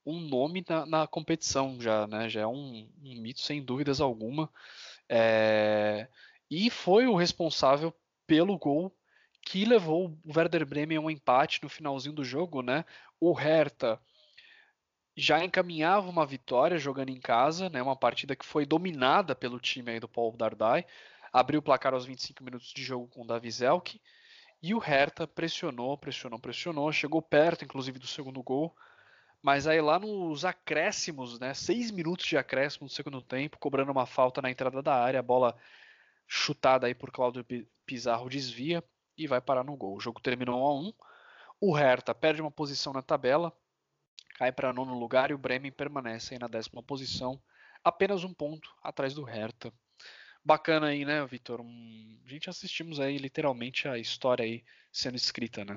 [0.04, 2.28] um nome na, na competição, já, né?
[2.28, 4.50] Já é um, um mito sem dúvidas alguma.
[5.08, 6.08] É...
[6.50, 7.94] E foi o responsável
[8.26, 8.94] pelo gol
[9.40, 12.84] que levou o Werder Bremen a um empate no finalzinho do jogo, né?
[13.20, 14.00] O Hertha
[15.16, 17.80] já encaminhava uma vitória jogando em casa, né?
[17.82, 20.84] Uma partida que foi dominada pelo time aí do Paul Dardai.
[21.32, 24.00] Abriu o placar aos 25 minutos de jogo com o Davi Zelk.
[24.62, 28.74] E o Hertha pressionou, pressionou, pressionou, chegou perto, inclusive, do segundo gol.
[29.42, 31.52] Mas aí lá nos acréscimos, né?
[31.54, 35.22] Seis minutos de acréscimo no segundo tempo, cobrando uma falta na entrada da área, a
[35.22, 35.54] bola
[36.26, 37.44] chutada aí por Claudio
[37.84, 38.82] Pizarro desvia
[39.16, 39.96] e vai parar no gol.
[39.96, 40.92] O jogo terminou 1 a 1.
[41.60, 43.52] O Hertha perde uma posição na tabela,
[44.34, 47.40] cai para nono lugar e o Bremen permanece aí na décima posição,
[47.82, 49.72] apenas um ponto atrás do Hertha.
[50.44, 51.60] Bacana aí, né, Vitor?
[51.60, 52.20] Um...
[52.24, 55.76] A gente assistimos aí literalmente a história aí sendo escrita, né?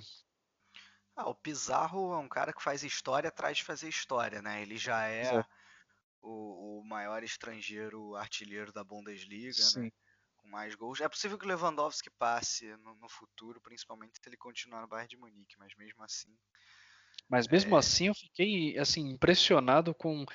[1.16, 4.62] Ah, o Pizarro é um cara que faz história atrás de fazer história, né?
[4.62, 5.44] Ele já é,
[6.22, 9.70] o, o, maior estrangeiro artilheiro da Bundesliga, né?
[9.70, 9.82] Sim.
[9.84, 9.92] né?
[10.38, 11.02] com mais gols.
[11.02, 15.10] É possível que o Lewandowski passe no, no futuro, principalmente se ele continuar no Bayern
[15.10, 16.38] de Munique, mas mesmo assim.
[17.30, 17.80] Mas mesmo é...
[17.80, 20.26] assim eu fiquei assim impressionado com.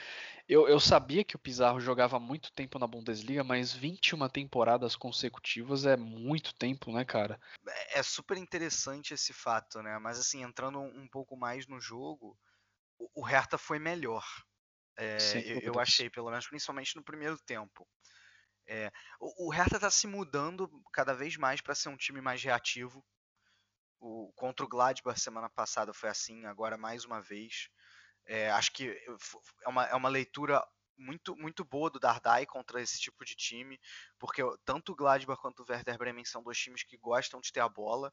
[0.49, 5.87] Eu, eu sabia que o Pizarro jogava muito tempo na Bundesliga, mas 21 temporadas consecutivas
[5.87, 7.41] é muito tempo, né, cara?
[7.67, 9.99] É, é super interessante esse fato, né?
[9.99, 12.37] Mas assim, entrando um pouco mais no jogo,
[13.15, 14.25] o, Hertha foi melhor.
[14.97, 17.89] É, eu, eu achei, pelo menos, principalmente no primeiro tempo.
[18.67, 22.43] É, o, o Hertha está se mudando cada vez mais para ser um time mais
[22.43, 23.05] reativo.
[24.05, 27.69] O, contra o Gladbach semana passada foi assim, agora mais uma vez.
[28.27, 28.91] É, acho que
[29.65, 30.61] é uma, é uma leitura
[30.97, 33.81] muito, muito boa do Dardai contra esse tipo de time,
[34.19, 37.61] porque tanto o Gladbach quanto o Werder Bremen são dois times que gostam de ter
[37.61, 38.13] a bola.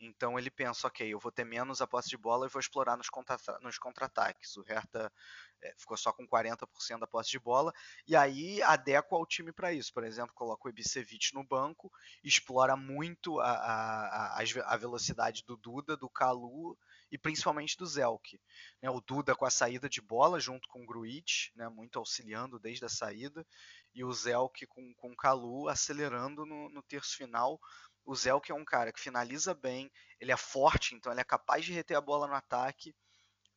[0.00, 2.96] Então ele pensa, ok, eu vou ter menos a posse de bola e vou explorar
[2.96, 4.56] nos contra-ataques.
[4.56, 5.12] o Hertha
[5.60, 7.72] é, ficou só com 40% da posse de bola,
[8.06, 9.92] e aí adequa o time para isso.
[9.92, 11.90] Por exemplo, coloca o Ibisevic no banco,
[12.22, 16.78] explora muito a, a, a, a velocidade do Duda, do Kalu
[17.10, 18.40] e principalmente do Zelk.
[18.82, 22.58] Né, o Duda com a saída de bola junto com o Gruitch, né, muito auxiliando
[22.58, 23.46] desde a saída,
[23.94, 27.58] e o Zelk com, com o Kalu acelerando no, no terço final.
[28.04, 29.90] O Zelk é um cara que finaliza bem,
[30.20, 32.94] ele é forte, então ele é capaz de reter a bola no ataque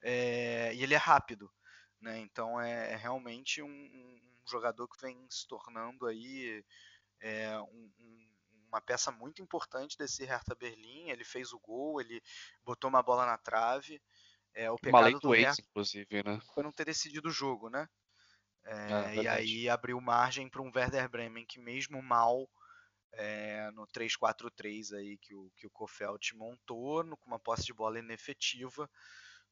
[0.01, 1.51] é, e ele é rápido.
[1.99, 2.19] Né?
[2.19, 6.65] Então é, é realmente um, um, jogador que vem se tornando aí
[8.71, 11.09] uma peça muito importante desse Hertha Berlim.
[11.09, 12.21] Ele fez o gol, ele
[12.63, 14.01] botou uma bola na trave.
[14.53, 16.39] É, o pecado do Hertha inclusive, né?
[16.53, 17.87] foi não ter decidido o jogo, né?
[18.63, 22.47] É, é, e aí abriu margem para um Werder Bremen que mesmo mal
[23.13, 27.73] é, no 3-4-3 aí que o, que o Kofeld montou, no, com uma posse de
[27.73, 28.89] bola inefetiva,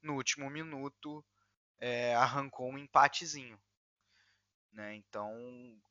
[0.02, 1.26] no último minuto
[1.80, 3.60] é, arrancou um empatezinho.
[4.72, 4.96] Né?
[4.96, 5.34] Então,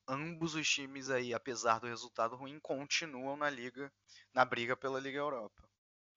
[0.07, 3.93] ambos os times aí, apesar do resultado ruim, continuam na liga,
[4.33, 5.69] na briga pela Liga Europa.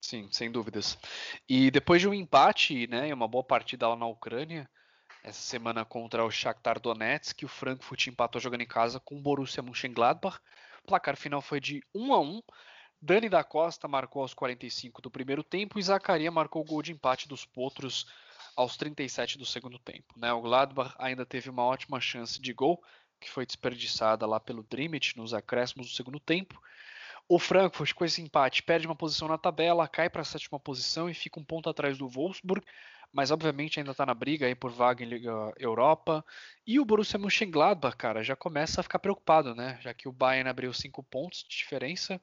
[0.02, 0.97] Sim, sem dúvidas.
[1.47, 4.69] E depois de um empate, né, e uma boa partida lá na Ucrânia,
[5.24, 9.62] essa semana contra o Shakhtar Donetsk, o Frankfurt empatou jogando em casa com o Borussia
[9.62, 10.39] Mönchengladbach.
[10.84, 12.41] O placar final foi de 1 a 1.
[13.00, 16.91] Dani da Costa marcou aos 45 do primeiro tempo e Zacaria marcou o gol de
[16.91, 18.08] empate dos Potros
[18.56, 20.14] aos 37 do segundo tempo.
[20.18, 20.32] Né?
[20.34, 22.84] O Gladbach ainda teve uma ótima chance de gol,
[23.20, 26.62] que foi desperdiçada lá pelo Drimit nos acréscimos do segundo tempo.
[27.30, 31.10] O Frankfurt, com esse empate, perde uma posição na tabela, cai para a sétima posição
[31.10, 32.66] e fica um ponto atrás do Wolfsburg,
[33.14, 36.26] mas obviamente ainda está na briga aí por vaga em Liga Europa.
[36.66, 39.78] E o Borussia Mönchengladbach, cara, já começa a ficar preocupado, né?
[39.82, 42.22] Já que o Bayern abriu cinco pontos de diferença,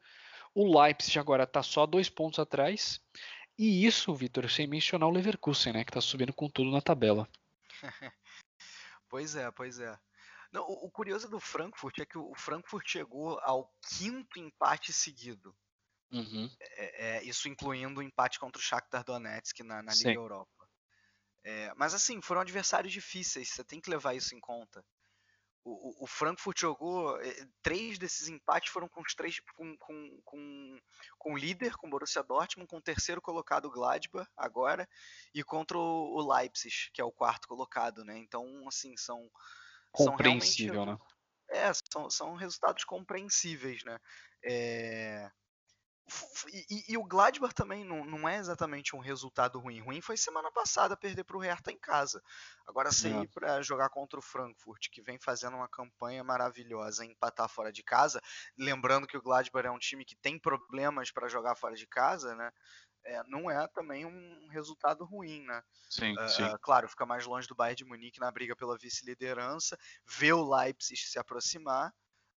[0.55, 3.01] o Leipzig agora está só dois pontos atrás
[3.59, 7.29] e isso, Vitor, sem mencionar o Leverkusen, né, que está subindo com tudo na tabela.
[9.09, 9.99] pois é, pois é.
[10.53, 15.55] Não, o, o, curioso do Frankfurt é que o Frankfurt chegou ao quinto empate seguido.
[16.11, 16.51] Uhum.
[16.61, 20.17] É, é, isso incluindo o empate contra o Shakhtar Donetsk na, na Liga Sim.
[20.17, 20.69] Europa.
[21.45, 24.85] É, mas assim, foram adversários difíceis, você tem que levar isso em conta.
[25.71, 27.21] O, o, Frankfurt jogou.
[27.21, 29.39] Eh, três desses empates foram com os três.
[29.55, 30.81] Com, com, com,
[31.19, 34.89] com o líder, com o Borussia Dortmund, com o terceiro colocado Gladbach agora,
[35.35, 38.17] e contra o, o Leipzig, que é o quarto colocado, né?
[38.17, 39.31] Então, assim, são.
[39.93, 40.99] Compreensível, são né?
[41.51, 43.99] É, são, são resultados compreensíveis, né?
[44.43, 45.31] É,
[46.71, 49.81] e, e, o Gladbach também não, não, é exatamente um resultado ruim.
[49.81, 52.23] Ruim foi semana passada perder para o Hertha em casa.
[52.67, 57.49] Agora você ir para jogar contra o Frankfurt, que vem fazendo uma campanha maravilhosa, empatar
[57.49, 58.21] fora de casa,
[58.57, 62.35] lembrando que o Gladbach é um time que tem problemas para jogar fora de casa,
[62.35, 62.51] né?
[63.05, 65.63] É, não é também um resultado ruim, né?
[65.89, 66.57] Sim, uh, sim.
[66.61, 71.01] claro, fica mais longe do Bayern de Munique na briga pela vice-liderança, vê o Leipzig
[71.01, 71.95] se aproximar,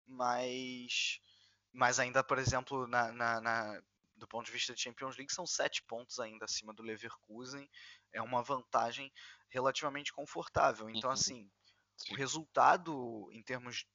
[0.05, 1.19] mas
[1.71, 3.81] mas ainda, por exemplo, na, na, na,
[4.15, 7.69] do ponto de vista de Champions League, são sete pontos ainda acima do Leverkusen.
[8.13, 9.11] É uma vantagem
[9.49, 10.89] relativamente confortável.
[10.89, 11.13] Então, uhum.
[11.13, 11.49] assim,
[11.97, 12.13] Sim.
[12.13, 13.85] o resultado em termos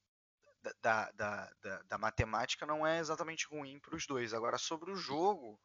[0.80, 4.32] da, da, da, da, matemática não é exatamente ruim para os dois.
[4.32, 5.60] Agora, sobre o jogo,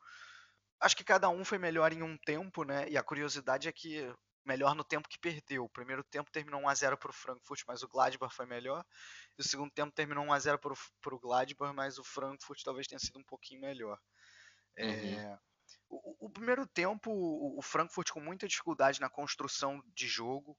[0.79, 2.87] acho que cada um foi melhor em um tempo, né?
[2.89, 4.13] E a curiosidade é que
[4.45, 5.63] melhor no tempo que perdeu.
[5.63, 8.85] O primeiro tempo terminou 1 a 0 para o Frankfurt, mas o Gladbach foi melhor.
[9.37, 12.87] E o segundo tempo terminou 1 a 0 para o Gladbach, mas o Frankfurt talvez
[12.87, 13.99] tenha sido um pouquinho melhor.
[14.75, 15.19] É, uhum.
[15.19, 15.39] É,
[15.89, 20.57] o, o, primeiro tempo, o, o, Frankfurt com muita dificuldade na construção de jogo.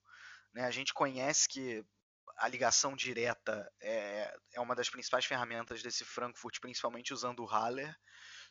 [0.52, 0.64] Né?
[0.64, 1.84] A gente conhece que
[2.36, 7.94] a ligação direta é, é uma das principais ferramentas desse Frankfurt, principalmente usando o Haller.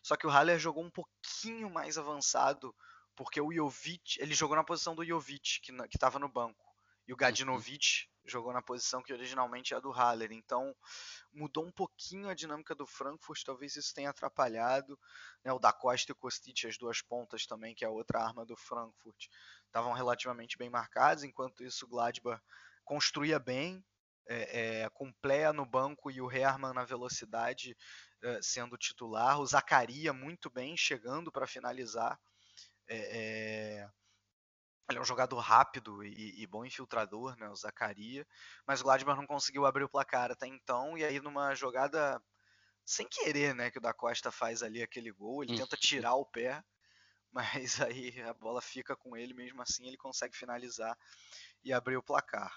[0.01, 2.75] Só que o Haller jogou um pouquinho mais avançado
[3.19, 6.65] porque o Jovic, ele jogou na posição do Jovic, que estava no banco,
[7.05, 7.17] e o uhum.
[7.17, 10.31] Gadinovic jogou na posição que originalmente é do Haller.
[10.31, 10.73] Então
[11.33, 14.97] mudou um pouquinho a dinâmica do Frankfurt, talvez isso tenha atrapalhado.
[15.43, 15.51] Né?
[15.51, 18.45] O da Costa e o Kostic, as duas pontas também, que é a outra arma
[18.45, 19.27] do Frankfurt,
[19.65, 22.41] estavam relativamente bem marcados, enquanto isso o Gladbach
[22.85, 23.83] construía bem,
[24.29, 27.75] é, é, com Plea no banco e o Hermann na velocidade
[28.23, 32.17] é, sendo titular, o Zacaria muito bem, chegando para finalizar.
[32.89, 33.89] É, é,
[34.89, 38.25] ele é um jogador rápido e, e, bom infiltrador, né, o Zacaria,
[38.65, 42.19] mas o Gladbach não conseguiu abrir o placar até então, e aí numa jogada
[42.83, 46.25] sem querer, né, que o da Costa faz ali aquele gol, ele tenta tirar o
[46.25, 46.63] pé,
[47.31, 50.97] mas aí a bola fica com ele, mesmo assim ele consegue finalizar
[51.63, 52.51] e abrir o placar.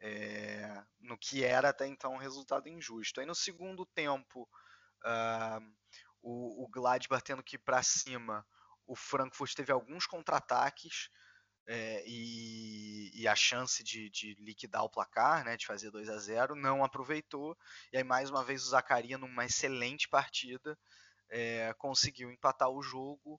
[0.00, 3.20] é, no que era até então um resultado injusto.
[3.20, 4.48] Aí no segundo tempo,
[5.04, 5.60] uh,
[6.22, 8.46] o, o Gladbach tendo que ir para cima,
[8.88, 11.10] o Frankfurt teve alguns contra-ataques
[11.66, 16.16] é, e, e, a chance de, de, liquidar o placar, né, de fazer 2 a
[16.16, 17.56] 0 não aproveitou.
[17.92, 20.76] E aí mais uma vez o Zacaria, numa excelente partida,
[21.28, 23.38] é, conseguiu empatar o jogo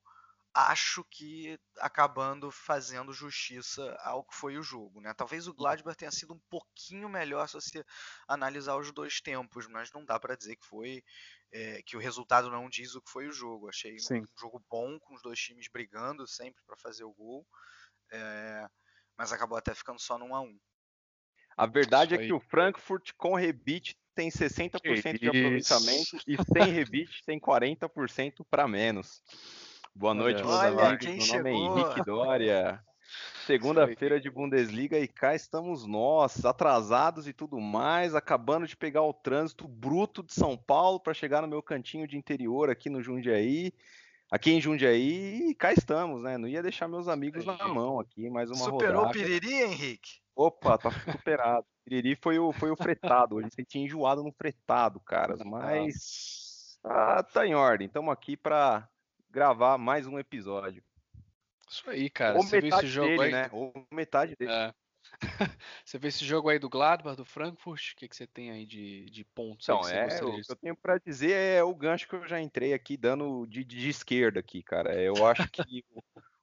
[0.53, 4.99] acho que acabando fazendo justiça ao que foi o jogo.
[4.99, 5.13] Né?
[5.13, 7.85] Talvez o Gladbach tenha sido um pouquinho melhor se você
[8.27, 11.03] analisar os dois tempos, mas não dá para dizer que foi
[11.51, 13.69] é, que o resultado não diz o que foi o jogo.
[13.69, 14.21] Achei Sim.
[14.21, 17.45] um jogo bom com os dois times brigando sempre para fazer o gol,
[18.11, 18.67] é,
[19.17, 20.57] mas acabou até ficando só num a um.
[21.57, 27.23] A verdade é que o Frankfurt com rebite tem 60% de aproveitamento e sem rebite
[27.25, 29.21] tem 40% para menos.
[29.93, 31.29] Boa noite, meus Olha, amigos.
[31.29, 32.83] Meu nome é Henrique Dória.
[33.49, 39.11] Segunda-feira de Bundesliga e cá estamos nós, atrasados e tudo mais, acabando de pegar o
[39.11, 43.73] trânsito bruto de São Paulo para chegar no meu cantinho de interior aqui no Jundiaí.
[44.29, 46.37] Aqui em Jundiaí, e cá estamos, né?
[46.37, 49.17] Não ia deixar meus amigos na mão aqui, mais uma Superou rodada.
[49.17, 50.21] o Piriri, Henrique?
[50.35, 51.65] Opa, tá superado.
[51.65, 53.37] O Piriri foi o, foi o fretado.
[53.37, 55.41] Hoje você tinha enjoado no fretado, caras.
[55.43, 57.87] Mas tá, tá em ordem.
[57.87, 58.87] Estamos aqui para
[59.27, 60.83] gravar mais um episódio.
[61.69, 62.37] Isso aí, cara.
[62.37, 63.31] Ou você metade esse jogo dele, aí?
[63.31, 63.49] né?
[63.51, 64.51] Ou metade dele.
[64.51, 64.73] É.
[65.85, 67.91] você vê esse jogo aí do Gladbach, do Frankfurt?
[67.91, 69.67] O que, que você tem aí de, de pontos?
[69.67, 72.73] Então, é, o que eu tenho para dizer é o gancho que eu já entrei
[72.73, 74.93] aqui dando de, de esquerda aqui, cara.
[75.01, 75.83] Eu acho que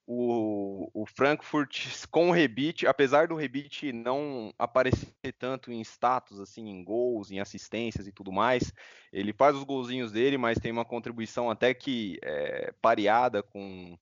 [0.06, 6.68] o, o Frankfurt com o Rebite, apesar do Rebite não aparecer tanto em status, assim,
[6.68, 8.72] em gols, em assistências e tudo mais,
[9.12, 13.98] ele faz os golzinhos dele, mas tem uma contribuição até que é, pareada com,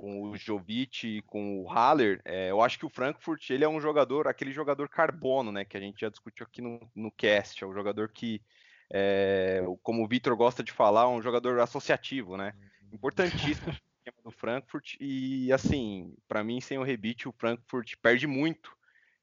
[0.00, 2.22] com o Jovic, com o Haller.
[2.24, 5.76] É, eu acho que o Frankfurt ele é um jogador, aquele jogador carbono, né, que
[5.76, 8.40] a gente já discutiu aqui no, no cast, é um jogador que
[8.90, 12.54] é, como o Vitor gosta de falar, um jogador associativo, né?
[12.56, 12.94] Uhum.
[12.94, 13.76] Importantíssimo
[14.24, 18.74] do Frankfurt e assim, para mim sem o rebite o Frankfurt perde muito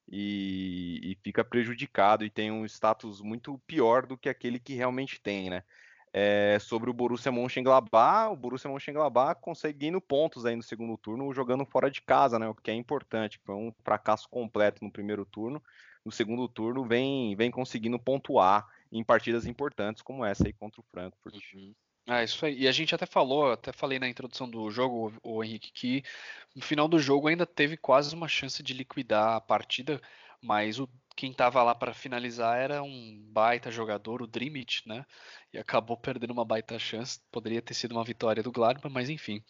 [0.08, 5.20] e, e, fica prejudicado e tem um status muito pior do que aquele que realmente
[5.20, 5.64] tem, né?
[6.14, 11.66] É, sobre o Borussia Mönchengladbach, o Borussia Mönchengladbach conseguindo pontos aí no segundo turno, jogando
[11.66, 12.48] fora de casa, né?
[12.48, 13.40] O que é importante.
[13.44, 15.62] Foi um fracasso completo no primeiro turno.
[16.04, 20.86] No segundo turno vem, vem conseguindo pontuar em partidas importantes como essa aí contra o
[20.92, 21.36] Frankfurt.
[21.54, 21.76] Uhum.
[22.10, 22.62] Ah, isso aí.
[22.62, 26.04] E a gente até falou, até falei na introdução do jogo, o Henrique, que
[26.56, 30.02] no final do jogo ainda teve quase uma chance de liquidar a partida,
[30.42, 35.06] mas o, quem estava lá para finalizar era um baita jogador, o Dreamit, né?
[35.52, 37.20] E acabou perdendo uma baita chance.
[37.32, 39.44] Poderia ter sido uma vitória do Gladbach, mas enfim.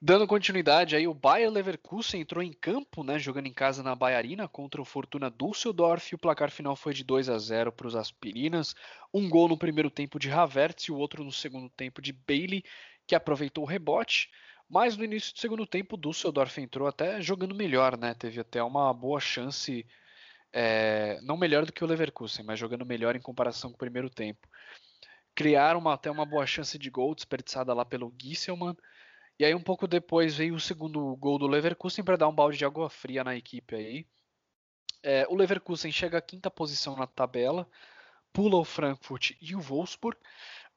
[0.00, 4.46] Dando continuidade aí, o Bayer Leverkusen entrou em campo, né, jogando em casa na Baiarina
[4.46, 6.14] contra o Fortuna Düsseldorf.
[6.14, 8.74] O placar final foi de 2 a 0 para os Aspirinas.
[9.12, 12.62] Um gol no primeiro tempo de Havertz e o outro no segundo tempo de Bailey,
[13.06, 14.30] que aproveitou o rebote.
[14.68, 18.14] Mas no início do segundo tempo, o Düsseldorf entrou até jogando melhor, né?
[18.14, 19.86] Teve até uma boa chance,
[20.52, 24.10] é, não melhor do que o Leverkusen, mas jogando melhor em comparação com o primeiro
[24.10, 24.48] tempo.
[25.34, 28.74] Criaram uma, até uma boa chance de gol desperdiçada lá pelo Gisselman
[29.38, 32.56] e aí um pouco depois veio o segundo gol do Leverkusen para dar um balde
[32.56, 34.06] de água fria na equipe aí.
[35.02, 37.68] É, o Leverkusen chega à quinta posição na tabela,
[38.32, 40.18] pula o Frankfurt e o Wolfsburg.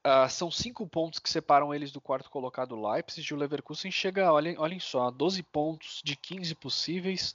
[0.06, 3.26] Uh, são cinco pontos que separam eles do quarto colocado Leipzig.
[3.30, 7.34] E o Leverkusen chega, olhem, olhem só, a 12 pontos de 15 possíveis,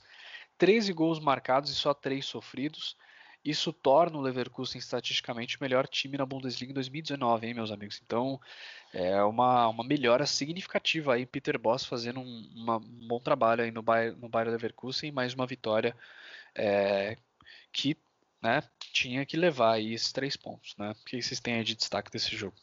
[0.58, 2.96] 13 gols marcados e só 3 sofridos.
[3.44, 8.02] Isso torna o Leverkusen estatisticamente o melhor time na Bundesliga em 2019, hein, meus amigos?
[8.04, 8.40] Então,
[8.92, 13.70] é uma, uma melhora significativa aí, Peter Boss fazendo um, uma, um bom trabalho aí
[13.70, 15.96] no Bayern, no Bayern Leverkusen, mais uma vitória
[16.56, 17.16] é,
[17.70, 17.96] que
[18.42, 20.90] né, tinha que levar aí esses três pontos, né?
[20.90, 22.56] O que vocês têm aí de destaque desse jogo?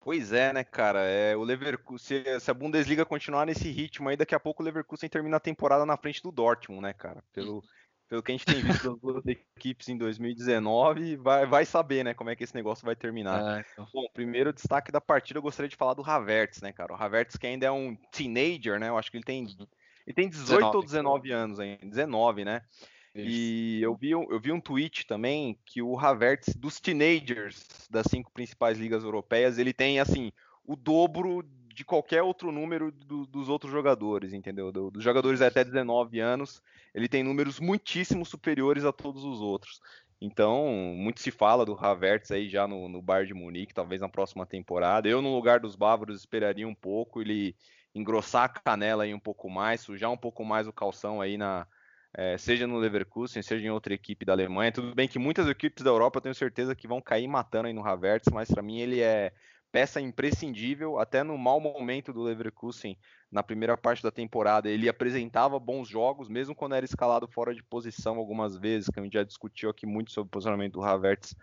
[0.00, 1.00] Pois é, né, cara?
[1.00, 4.64] É, o Leverkusen, se, se, a Bundesliga continuar nesse ritmo aí, daqui a pouco o
[4.64, 7.22] Leverkusen termina a temporada na frente do Dortmund, né, cara?
[7.32, 7.62] Pelo,
[8.08, 12.14] pelo que a gente tem visto das duas equipes em 2019, vai, vai saber, né,
[12.14, 13.58] como é que esse negócio vai terminar.
[13.58, 13.86] É, então.
[13.92, 16.94] Bom, primeiro destaque da partida, eu gostaria de falar do Havertz, né, cara?
[16.94, 18.88] O Havertz que ainda é um teenager, né?
[18.88, 19.66] Eu acho que ele tem, uhum.
[20.06, 20.76] ele tem 18 19.
[20.76, 22.62] ou 19 anos ainda, 19, né?
[23.14, 28.30] E eu vi, eu vi um tweet também que o Havertz, dos teenagers das cinco
[28.32, 30.30] principais ligas europeias, ele tem, assim,
[30.64, 31.42] o dobro
[31.74, 34.72] de qualquer outro número do, dos outros jogadores, entendeu?
[34.72, 36.60] Do, dos jogadores até 19 anos,
[36.94, 39.80] ele tem números muitíssimo superiores a todos os outros.
[40.20, 40.66] Então,
[40.96, 44.44] muito se fala do Havertz aí já no, no Bayern de Munique, talvez na próxima
[44.44, 45.08] temporada.
[45.08, 47.54] Eu, no lugar dos bávaros, esperaria um pouco ele
[47.94, 51.66] engrossar a canela aí um pouco mais, sujar um pouco mais o calção aí na,
[52.14, 54.72] é, seja no Leverkusen, seja em outra equipe da Alemanha.
[54.72, 57.72] Tudo bem que muitas equipes da Europa eu tenho certeza que vão cair matando aí
[57.72, 59.32] no Havertz, mas para mim ele é
[59.70, 62.98] peça imprescindível, até no mau momento do Leverkusen
[63.30, 67.62] na primeira parte da temporada, ele apresentava bons jogos, mesmo quando era escalado fora de
[67.62, 71.36] posição algumas vezes, que a gente já discutiu aqui muito sobre o posicionamento do Havertz.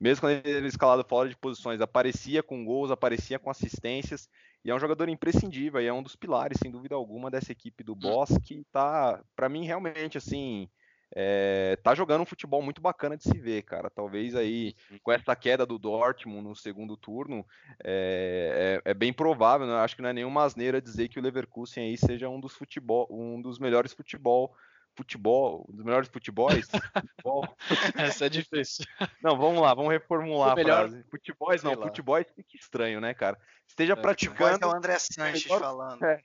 [0.00, 4.28] Mesmo quando ele era escalado fora de posições, aparecia com gols, aparecia com assistências,
[4.66, 7.84] e é um jogador imprescindível, e é um dos pilares, sem dúvida alguma, dessa equipe
[7.84, 10.68] do Boss, que tá, para mim, realmente, assim,
[11.14, 13.88] é, tá jogando um futebol muito bacana de se ver, cara.
[13.88, 14.98] Talvez aí uhum.
[15.04, 17.46] com essa queda do Dortmund no segundo turno,
[17.84, 19.68] é, é, é bem provável.
[19.68, 19.74] Né?
[19.74, 23.06] Acho que não é nenhuma asneira dizer que o Leverkusen aí seja um dos futebol,
[23.08, 24.52] um dos melhores futebol,
[24.96, 26.66] futebol, um dos melhores futebols.
[26.68, 27.56] futebol.
[27.96, 28.84] Essa é difícil.
[29.22, 30.88] Não, vamos lá, vamos reformular a melhor...
[30.88, 31.04] frase.
[31.10, 33.38] Futebols não, futebol fica estranho, né, cara?
[33.66, 34.64] Esteja é, praticando.
[34.64, 35.60] É o André Sanches melhor...
[35.60, 36.02] falando.
[36.02, 36.20] É.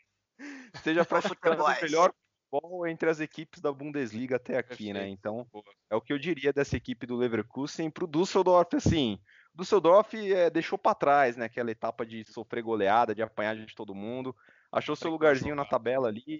[0.74, 2.14] Esteja praticando o melhor
[2.52, 5.02] futebol entre as equipes da Bundesliga até aqui, né?
[5.02, 5.32] Perfeito.
[5.34, 5.44] né?
[5.44, 5.48] Então,
[5.90, 9.20] é o que eu diria dessa equipe do Leverkusen para o Düsseldorf, assim.
[9.54, 11.46] Düsseldorf é, deixou para trás, né?
[11.46, 14.36] Aquela etapa de sofrer goleada, de apanhar de todo mundo.
[14.72, 16.40] Achou seu lugarzinho na tabela ali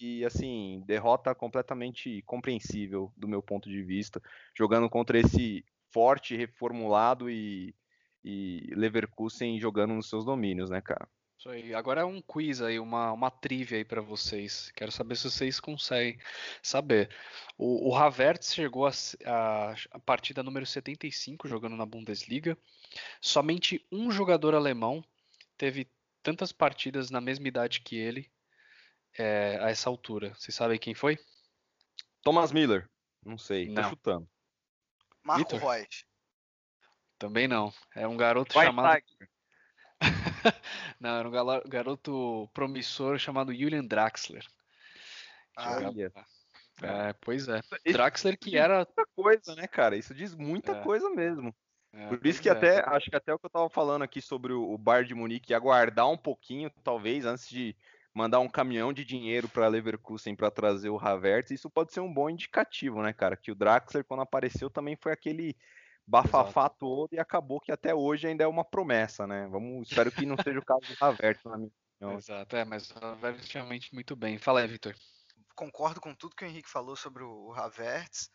[0.00, 4.20] e, assim, derrota completamente compreensível do meu ponto de vista.
[4.56, 7.74] Jogando contra esse forte, reformulado e,
[8.24, 11.08] e Leverkusen jogando nos seus domínios, né, cara?
[11.38, 11.72] Isso aí.
[11.72, 14.72] Agora é um quiz aí, uma, uma trivia aí para vocês.
[14.74, 16.18] Quero saber se vocês conseguem
[16.60, 17.10] saber.
[17.56, 18.90] O, o Havertz chegou a,
[19.24, 22.58] a, a, partida número 75 jogando na Bundesliga.
[23.20, 25.04] Somente um jogador alemão
[25.56, 25.86] teve
[26.28, 28.30] tantas partidas na mesma idade que ele
[29.16, 30.34] é, a essa altura.
[30.34, 31.18] Vocês sabem quem foi?
[32.22, 32.86] Thomas Miller.
[33.24, 34.28] Não sei, tô chutando.
[35.24, 36.04] Marco Reus.
[37.18, 37.72] Também não.
[37.94, 39.02] É um garoto chamado.
[41.00, 44.46] Não, era um garoto promissor chamado Julian Draxler.
[45.56, 45.80] Ah,
[46.82, 47.60] é, pois é.
[47.90, 48.86] Draxler que era.
[48.86, 49.96] Muita coisa, né, cara?
[49.96, 50.82] Isso diz muita é.
[50.82, 51.52] coisa mesmo.
[51.92, 52.52] É, Por isso que é.
[52.52, 55.14] até, acho que até o que eu tava falando aqui sobre o, o Bar de
[55.14, 57.74] Munique, aguardar um pouquinho, talvez, antes de
[58.14, 62.12] mandar um caminhão de dinheiro para Leverkusen para trazer o Havertz, isso pode ser um
[62.12, 63.36] bom indicativo, né, cara?
[63.36, 65.56] Que o Draxler, quando apareceu, também foi aquele
[66.06, 66.76] bafafá Exato.
[66.78, 69.46] todo e acabou que até hoje ainda é uma promessa, né?
[69.50, 72.18] Vamos, espero que não seja o caso do Havertz, na minha opinião.
[72.18, 74.38] Exato, é, mas o Havertz realmente muito bem.
[74.38, 74.94] Fala aí, Vitor.
[75.54, 78.30] Concordo com tudo que o Henrique falou sobre o Havertz.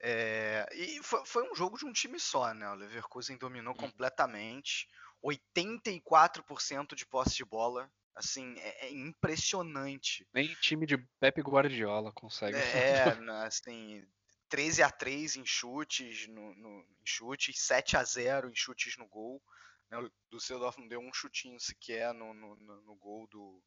[0.00, 2.68] É, e foi, foi, um jogo de um time só, né?
[2.70, 3.80] O Leverkusen dominou uhum.
[3.80, 4.88] completamente,
[5.24, 10.26] 84% de posse de bola, assim, é, é, impressionante.
[10.32, 12.56] Nem time de Pepe Guardiola consegue.
[12.56, 13.04] É,
[13.44, 14.06] assim,
[14.48, 19.06] 13 a 3 em chutes, no, no, em chutes, 7 a 0 em chutes no
[19.06, 19.42] gol.
[19.90, 19.98] Né?
[19.98, 23.62] O Düsseldorf não deu um chutinho sequer no, no, no gol do,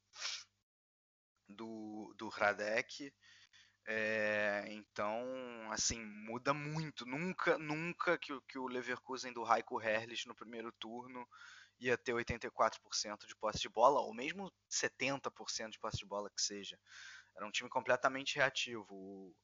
[1.50, 3.14] do, do Radek.
[3.88, 5.24] É, então,
[5.72, 7.06] assim, muda muito.
[7.06, 11.28] Nunca, nunca que, que o Leverkusen do Heiko Herrlich no primeiro turno
[11.80, 16.42] ia ter 84% de posse de bola, ou mesmo 70% de posse de bola que
[16.42, 16.78] seja.
[17.36, 19.36] Era um time completamente reativo.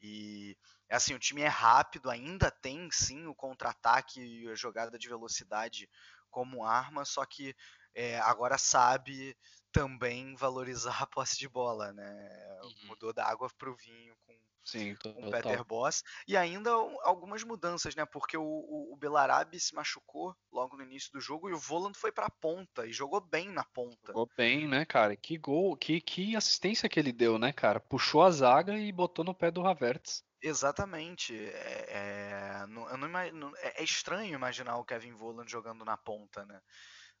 [0.00, 0.56] E
[0.90, 5.88] assim, o time é rápido, ainda tem sim o contra-ataque e a jogada de velocidade
[6.30, 7.54] como arma, só que
[7.94, 9.36] é, agora sabe
[9.72, 12.60] também valorizar a posse de bola, né?
[12.62, 12.88] Uhum.
[12.88, 14.32] Mudou da água para o vinho com
[14.64, 16.04] Sim, com o Peter Boss.
[16.26, 16.70] E ainda
[17.02, 18.04] algumas mudanças, né?
[18.06, 21.98] Porque o, o, o Belarabe se machucou logo no início do jogo e o Voland
[21.98, 24.06] foi pra ponta e jogou bem na ponta.
[24.06, 25.16] Jogou bem, né, cara?
[25.16, 27.80] Que gol, que, que assistência que ele deu, né, cara?
[27.80, 30.24] Puxou a zaga e botou no pé do Havertz.
[30.40, 31.34] Exatamente.
[31.36, 36.60] É, é, não, não é, é estranho imaginar o Kevin Voland jogando na ponta, né?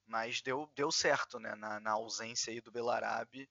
[0.06, 1.54] Mas deu, deu certo, né?
[1.54, 3.48] Na, na ausência aí do Belarabe,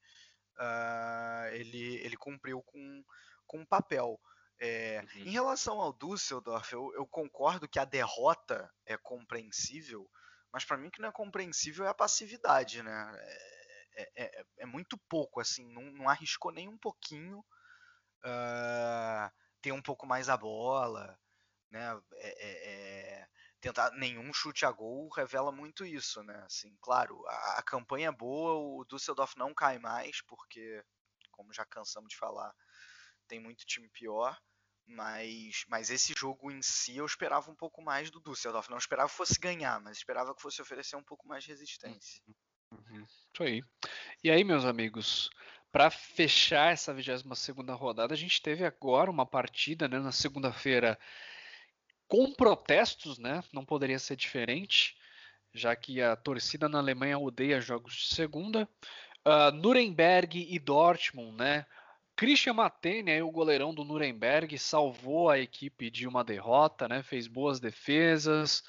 [0.60, 3.04] uh, ele, ele cumpriu com
[3.52, 4.18] com papel.
[4.58, 5.22] É, uhum.
[5.24, 10.10] Em relação ao Düsseldorf, eu, eu, concordo que a derrota é compreensível,
[10.54, 13.12] mas para mim o que não é compreensível é a passividade, né?
[13.96, 17.40] É, é, é, é muito pouco, assim, não, não, arriscou nem um pouquinho
[18.24, 19.30] uh,
[19.62, 21.20] ter um pouco mais a bola,
[21.70, 22.00] né?
[22.14, 23.28] É, é,
[23.62, 26.44] tentar nenhum chute a gol revela muito isso, né?
[26.46, 30.84] Assim, claro, a, a campanha é boa, o Düsseldorf não cai mais, porque,
[31.30, 32.54] como já cansamos de falar,
[33.28, 34.38] tem muito time pior,
[34.86, 38.70] mas, mas esse jogo em si eu esperava um pouco mais do Düsseldorf.
[38.70, 42.22] Não esperava que fosse ganhar, mas esperava que fosse oferecer um pouco mais de resistência.
[42.72, 43.06] Uhum.
[43.06, 43.64] Isso aí.
[44.24, 45.30] E aí, meus amigos,
[45.72, 50.98] para fechar essa 22 segunda rodada, a gente teve agora uma partida né, na segunda-feira
[52.12, 53.42] com protestos, né?
[53.54, 54.98] Não poderia ser diferente,
[55.54, 58.68] já que a torcida na Alemanha odeia jogos de segunda.
[59.26, 61.66] Uh, Nuremberg e Dortmund, né?
[62.18, 67.02] Christian Matene, o goleirão do Nuremberg, salvou a equipe de uma derrota, né?
[67.02, 68.62] fez boas defesas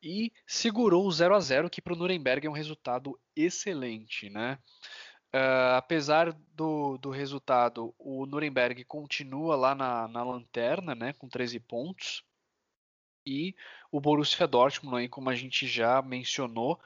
[0.00, 4.30] e segurou o 0 a 0 que para o Nuremberg é um resultado excelente.
[4.30, 4.56] Né?
[5.34, 11.58] Uh, apesar do, do resultado, o Nuremberg continua lá na, na lanterna, né, com 13
[11.58, 12.22] pontos.
[13.26, 13.54] E
[13.90, 16.80] o Borussia Dortmund, aí, como a gente já mencionou,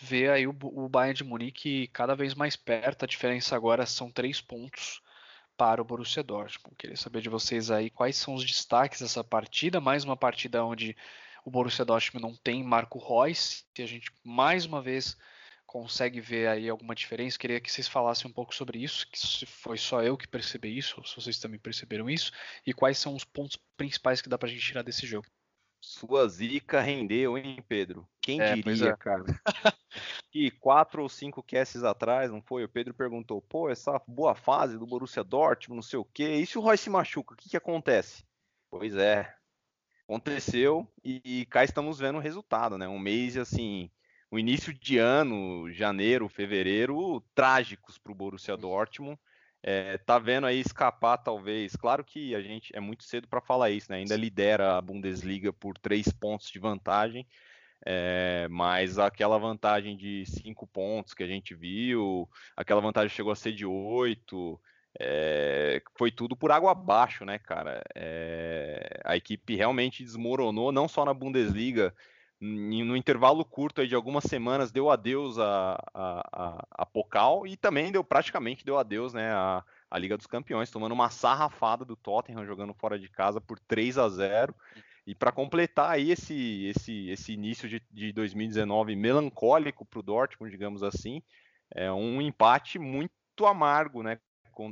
[0.00, 3.04] vê aí o, o Bayern de Munique cada vez mais perto.
[3.04, 5.00] A diferença agora são três pontos
[5.56, 6.76] para o Borussia Dortmund.
[6.76, 9.80] Queria saber de vocês aí quais são os destaques dessa partida.
[9.80, 10.96] Mais uma partida onde
[11.44, 15.16] o Borussia Dortmund não tem Marco Reus, e a gente mais uma vez
[15.66, 17.38] consegue ver aí alguma diferença.
[17.38, 20.94] Queria que vocês falassem um pouco sobre isso, se foi só eu que percebi isso,
[20.98, 22.32] ou se vocês também perceberam isso,
[22.66, 25.26] e quais são os pontos principais que dá pra gente tirar desse jogo.
[25.84, 28.08] Sua zica rendeu, hein, Pedro?
[28.18, 28.96] Quem é, diria, é.
[28.96, 29.24] cara?
[30.30, 32.64] que quatro ou cinco casts atrás, não foi?
[32.64, 36.46] O Pedro perguntou, pô, essa boa fase do Borussia Dortmund, não sei o quê, e
[36.46, 38.24] se o Roy se machuca, o que que acontece?
[38.70, 39.30] Pois é,
[40.08, 42.88] aconteceu e, e cá estamos vendo o resultado, né?
[42.88, 43.90] Um mês, assim,
[44.30, 49.20] o início de ano, janeiro, fevereiro, trágicos para o Borussia Dortmund,
[49.66, 51.74] é, tá vendo aí escapar, talvez.
[51.74, 53.96] Claro que a gente é muito cedo para falar isso, né?
[53.96, 57.26] Ainda lidera a Bundesliga por três pontos de vantagem,
[57.84, 63.36] é, mas aquela vantagem de cinco pontos que a gente viu, aquela vantagem chegou a
[63.36, 64.60] ser de oito.
[65.00, 67.82] É, foi tudo por água abaixo, né, cara?
[67.94, 71.94] É, a equipe realmente desmoronou, não só na Bundesliga,
[72.44, 77.90] no intervalo curto de algumas semanas deu adeus a, a, a, a Pocal e também
[77.90, 82.44] deu praticamente deu adeus né, a, a Liga dos Campeões, tomando uma sarrafada do Tottenham
[82.44, 84.54] jogando fora de casa por 3 a 0
[85.06, 90.50] e para completar aí esse, esse, esse início de, de 2019 melancólico para o Dortmund,
[90.50, 91.22] digamos assim,
[91.74, 93.12] é um empate muito
[93.46, 94.18] amargo, né?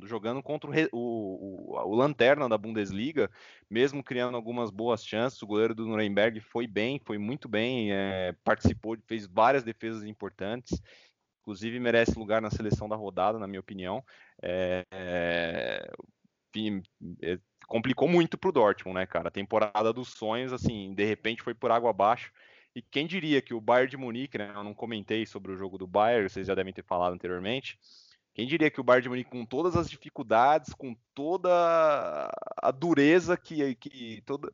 [0.05, 3.31] Jogando contra o, o, o, Lanterna da Bundesliga,
[3.69, 5.43] mesmo criando algumas boas chances.
[5.43, 10.81] O goleiro do Nuremberg foi bem, foi muito bem, é, participou, fez várias defesas importantes.
[11.41, 14.05] Inclusive merece lugar na seleção da rodada, na minha opinião.
[14.41, 15.91] É, é,
[17.23, 19.29] é, complicou muito para o Dortmund, né, cara?
[19.29, 22.33] A temporada dos sonhos, assim, de repente foi por água abaixo.
[22.75, 24.53] E quem diria que o Bayern de Munique, né?
[24.55, 27.79] Eu não comentei sobre o jogo do Bayern, vocês já devem ter falado anteriormente.
[28.35, 33.37] Quem diria que o Bayern de Munique, com todas as dificuldades, com toda a dureza
[33.37, 34.51] que, que toda,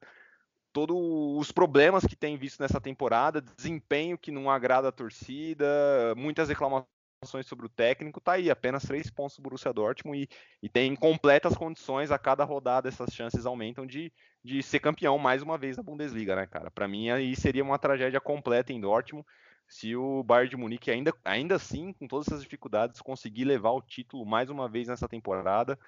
[0.72, 5.66] todos os problemas que tem visto nessa temporada, desempenho que não agrada a torcida,
[6.16, 6.88] muitas reclamações
[7.44, 10.28] sobre o técnico, tá aí, apenas três pontos do Borussia Dortmund e,
[10.62, 14.12] e tem completas condições a cada rodada, essas chances aumentam de,
[14.42, 16.70] de ser campeão mais uma vez da Bundesliga, né, cara?
[16.70, 19.26] Para mim aí seria uma tragédia completa em Dortmund
[19.68, 23.82] se o Bayern de Munique ainda, ainda assim, com todas essas dificuldades, conseguir levar o
[23.82, 25.78] título mais uma vez nessa temporada,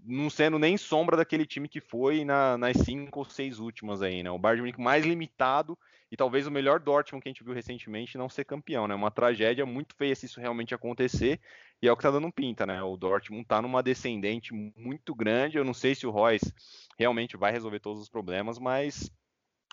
[0.00, 4.22] não sendo nem sombra daquele time que foi na, nas cinco ou seis últimas aí,
[4.22, 4.30] né?
[4.30, 5.76] O Bayern de Munique mais limitado
[6.10, 8.94] e talvez o melhor Dortmund que a gente viu recentemente não ser campeão, né?
[8.94, 11.40] Uma tragédia muito feia se isso realmente acontecer
[11.82, 12.80] e é o que tá dando pinta, né?
[12.82, 15.58] O Dortmund tá numa descendente muito grande.
[15.58, 16.54] Eu não sei se o Royce
[16.96, 19.10] realmente vai resolver todos os problemas, mas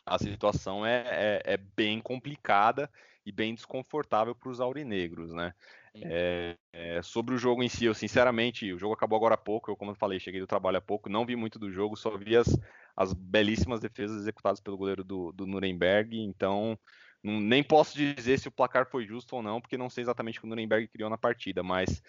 [0.05, 1.03] a situação é,
[1.45, 2.89] é, é bem complicada
[3.25, 5.53] e bem desconfortável para os aurinegros, né?
[5.95, 9.69] É, é, sobre o jogo em si, eu sinceramente, o jogo acabou agora há pouco,
[9.69, 12.17] eu como eu falei, cheguei do trabalho há pouco, não vi muito do jogo, só
[12.17, 12.47] vi as,
[12.95, 16.77] as belíssimas defesas executadas pelo goleiro do, do Nuremberg, então
[17.23, 20.39] não, nem posso dizer se o placar foi justo ou não, porque não sei exatamente
[20.39, 22.01] o que o Nuremberg criou na partida, mas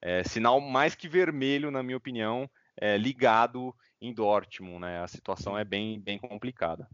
[0.00, 2.48] é, sinal mais que vermelho, na minha opinião,
[2.80, 5.00] é, ligado em Dortmund, né?
[5.00, 6.88] A situação é bem, bem complicada.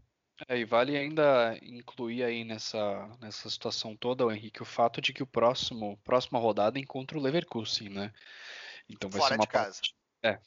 [0.47, 5.11] É, e vale ainda incluir aí nessa, nessa situação toda, o Henrique, o fato de
[5.11, 8.13] que o próximo próxima rodada encontra o Leverkusen, né?
[8.87, 9.81] Então vai Fora ser uma de casa.
[10.23, 10.39] É,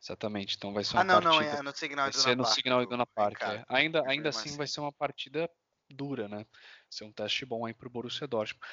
[0.00, 0.56] exatamente.
[0.56, 1.52] Então vai ser ah, uma não, partida.
[1.52, 2.54] não, é no Signal vai Iduna ser no Park.
[2.54, 3.42] Signal Iduna Park.
[3.42, 3.64] É.
[3.68, 4.56] Ainda, ainda assim assim.
[4.56, 5.50] vai ser uma partida
[5.90, 6.36] dura, né?
[6.36, 6.46] Vai
[6.90, 8.64] ser um teste bom aí pro Borussia Dortmund.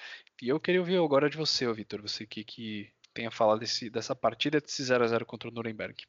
[0.41, 4.15] E eu queria ouvir agora de você, Vitor, você que, que tenha falado desse, dessa
[4.15, 6.05] partida desse 0 a 0 contra o Nuremberg.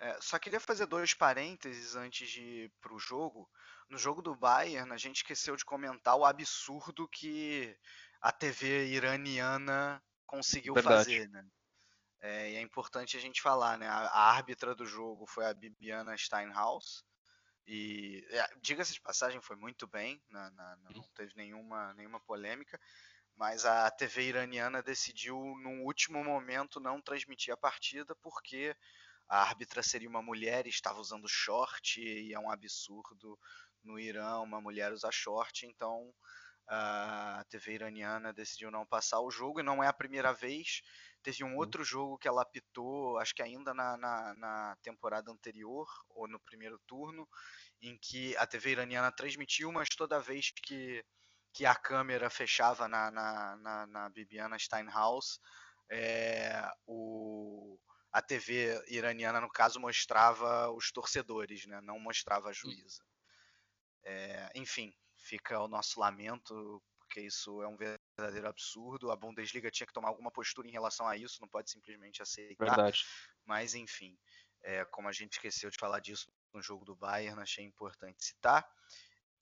[0.00, 3.48] É, só queria fazer dois parênteses antes de ir pro jogo.
[3.90, 7.76] No jogo do Bayern, a gente esqueceu de comentar o absurdo que
[8.20, 10.82] a TV iraniana conseguiu Verdade.
[10.82, 11.44] fazer, né?
[12.20, 13.88] É, e é importante a gente falar, né?
[13.88, 17.04] A, a árbitra do jogo foi a Bibiana Steinhaus.
[17.66, 22.80] E, é, diga-se de passagem, foi muito bem, na- na- não teve nenhuma, nenhuma polêmica.
[23.36, 28.76] Mas a TV iraniana decidiu, num último momento, não transmitir a partida porque
[29.28, 33.38] a árbitra seria uma mulher e estava usando short, e é um absurdo
[33.82, 36.12] no Irã uma mulher usar short, então
[36.70, 40.82] a TV iraniana decidiu não passar o jogo, e não é a primeira vez.
[41.20, 45.86] Teve um outro jogo que ela apitou, acho que ainda na, na, na, temporada anterior,
[46.10, 47.28] ou no primeiro turno,
[47.82, 51.04] em que a TV iraniana transmitiu, mas toda vez que,
[51.52, 55.40] que a câmera fechava na, na, na, na Bibiana Steinhaus,
[55.90, 57.78] é, o,
[58.12, 61.80] a TV iraniana, no caso, mostrava os torcedores, né?
[61.80, 63.02] não mostrava a juíza.
[64.04, 69.10] É, enfim, fica o nosso lamento, porque isso é um verdadeiro absurdo.
[69.10, 72.64] A Bundesliga tinha que tomar alguma postura em relação a isso, não pode simplesmente aceitar.
[72.64, 73.04] Verdade.
[73.44, 74.16] Mas, enfim,
[74.62, 78.68] é, como a gente esqueceu de falar disso no jogo do Bayern, achei importante citar.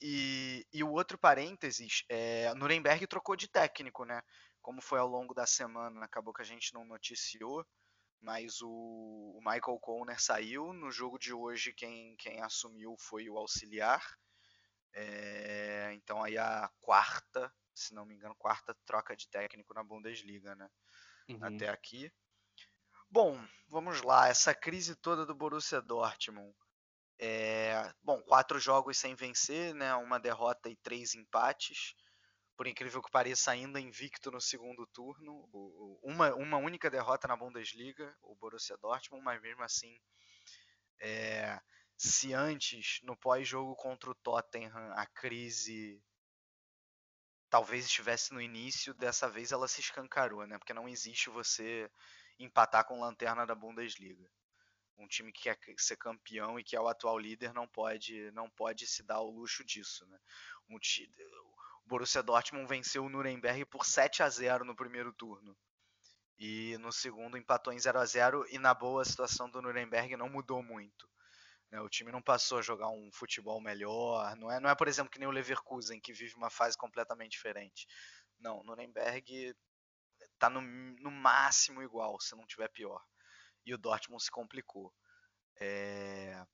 [0.00, 4.22] E, e o outro parênteses, é, Nuremberg trocou de técnico, né?
[4.62, 7.66] Como foi ao longo da semana, acabou que a gente não noticiou,
[8.20, 10.72] mas o, Michael Conner saiu.
[10.72, 14.02] No jogo de hoje, quem, quem assumiu foi o auxiliar.
[14.92, 20.54] É, então aí a quarta, se não me engano, quarta troca de técnico na Bundesliga,
[20.54, 20.68] né?
[21.28, 21.38] Uhum.
[21.42, 22.12] Até aqui.
[23.10, 24.28] Bom, vamos lá.
[24.28, 26.54] Essa crise toda do Borussia Dortmund.
[27.18, 29.94] É, bom, quatro jogos sem vencer, né?
[29.94, 31.94] Uma derrota e três empates.
[32.56, 35.48] Por incrível que pareça, ainda invicto no segundo turno.
[36.02, 39.98] Uma, uma única derrota na Bundesliga, o Borussia Dortmund, mas mesmo assim
[41.00, 41.60] é,
[41.98, 46.00] se antes, no pós-jogo contra o Tottenham, a crise
[47.50, 50.58] talvez estivesse no início, dessa vez ela se escancarou, né?
[50.58, 51.90] Porque não existe você
[52.38, 54.30] empatar com lanterna da Bundesliga.
[54.96, 58.48] Um time que quer ser campeão e que é o atual líder não pode não
[58.48, 60.18] pode se dar o luxo disso, né?
[60.68, 61.12] Um time,
[61.84, 65.56] o Borussia Dortmund venceu o Nuremberg por 7 a 0 no primeiro turno.
[66.38, 70.16] E no segundo empatou em 0 a 0 e na boa a situação do Nuremberg
[70.16, 71.08] não mudou muito.
[71.70, 71.80] Né?
[71.80, 74.36] O time não passou a jogar um futebol melhor.
[74.36, 77.32] Não é, não é, por exemplo, que nem o Leverkusen, que vive uma fase completamente
[77.32, 77.86] diferente.
[78.38, 79.54] Não, Nuremberg
[80.34, 83.02] está no, no máximo igual, se não tiver pior.
[83.66, 84.92] E o Dortmund se complicou.
[85.60, 86.44] É...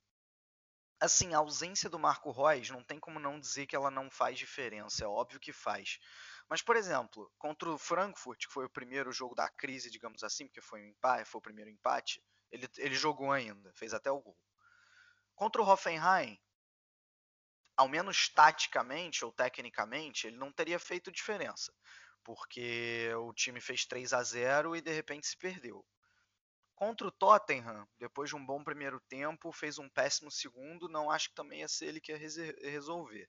[1.01, 4.39] Assim, a ausência do Marco Reus não tem como não dizer que ela não faz
[4.39, 5.05] diferença.
[5.05, 5.99] É óbvio que faz.
[6.49, 10.47] Mas, por exemplo, contra o Frankfurt, que foi o primeiro jogo da crise, digamos assim,
[10.47, 14.21] porque foi um empate, foi o primeiro empate, ele, ele jogou ainda, fez até o
[14.21, 14.37] gol.
[15.35, 16.39] Contra o Hoffenheim,
[17.77, 21.73] ao menos taticamente ou tecnicamente, ele não teria feito diferença,
[22.23, 25.85] porque o time fez 3 a 0 e de repente se perdeu.
[26.77, 31.29] Contra o Tottenham, depois de um bom primeiro tempo, fez um péssimo segundo, não acho
[31.29, 33.29] que também ia ser ele que ia resolver.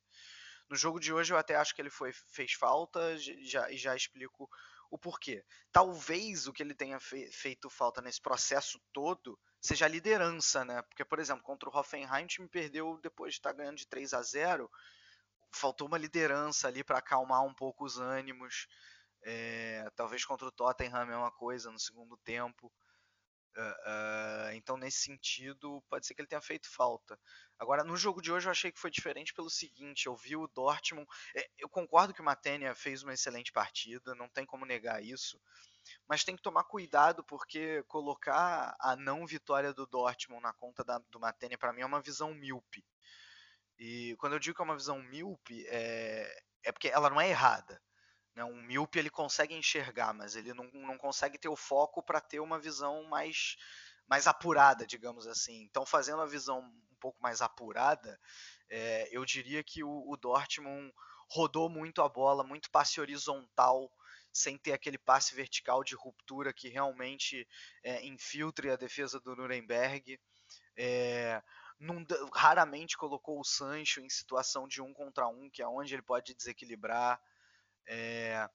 [0.69, 3.95] No jogo de hoje eu até acho que ele foi, fez falta já, e já
[3.95, 4.49] explico
[4.89, 5.45] o porquê.
[5.71, 10.81] Talvez o que ele tenha fe feito falta nesse processo todo seja a liderança, né?
[10.83, 13.87] Porque, por exemplo, contra o Hoffenheim, o time perdeu depois de estar tá ganhando de
[13.87, 14.69] 3 a 0
[15.51, 18.67] faltou uma liderança ali para acalmar um pouco os ânimos.
[19.23, 22.71] É, talvez contra o Tottenham é uma coisa no segundo tempo.
[23.57, 27.17] Uh, uh, então, nesse sentido, pode ser que ele tenha feito falta.
[27.57, 30.47] Agora, no jogo de hoje, eu achei que foi diferente pelo seguinte: eu vi o
[30.47, 31.07] Dortmund.
[31.35, 35.39] É, eu concordo que o Matenia fez uma excelente partida, não tem como negar isso
[36.07, 40.99] mas tem que tomar cuidado porque colocar a não vitória do Dortmund na conta da,
[41.09, 42.83] do Matene para mim é uma visão míope.
[43.77, 47.29] E quando eu digo que é uma visão míope, é, é porque ela não é
[47.29, 47.81] errada.
[48.35, 48.43] Né?
[48.43, 52.39] Um míope ele consegue enxergar, mas ele não, não consegue ter o foco para ter
[52.39, 53.55] uma visão mais,
[54.07, 55.63] mais apurada, digamos assim.
[55.63, 58.19] Então, fazendo a visão um pouco mais apurada,
[58.69, 60.93] é, eu diria que o, o Dortmund
[61.29, 63.91] rodou muito a bola, muito passe horizontal,
[64.31, 67.47] sem ter aquele passe vertical de ruptura que realmente
[67.81, 70.19] é, infiltre a defesa do Nuremberg.
[70.77, 71.41] É,
[71.79, 76.01] num, raramente colocou o Sancho em situação de um contra um, que é onde ele
[76.01, 77.19] pode desequilibrar.
[77.87, 78.47] É,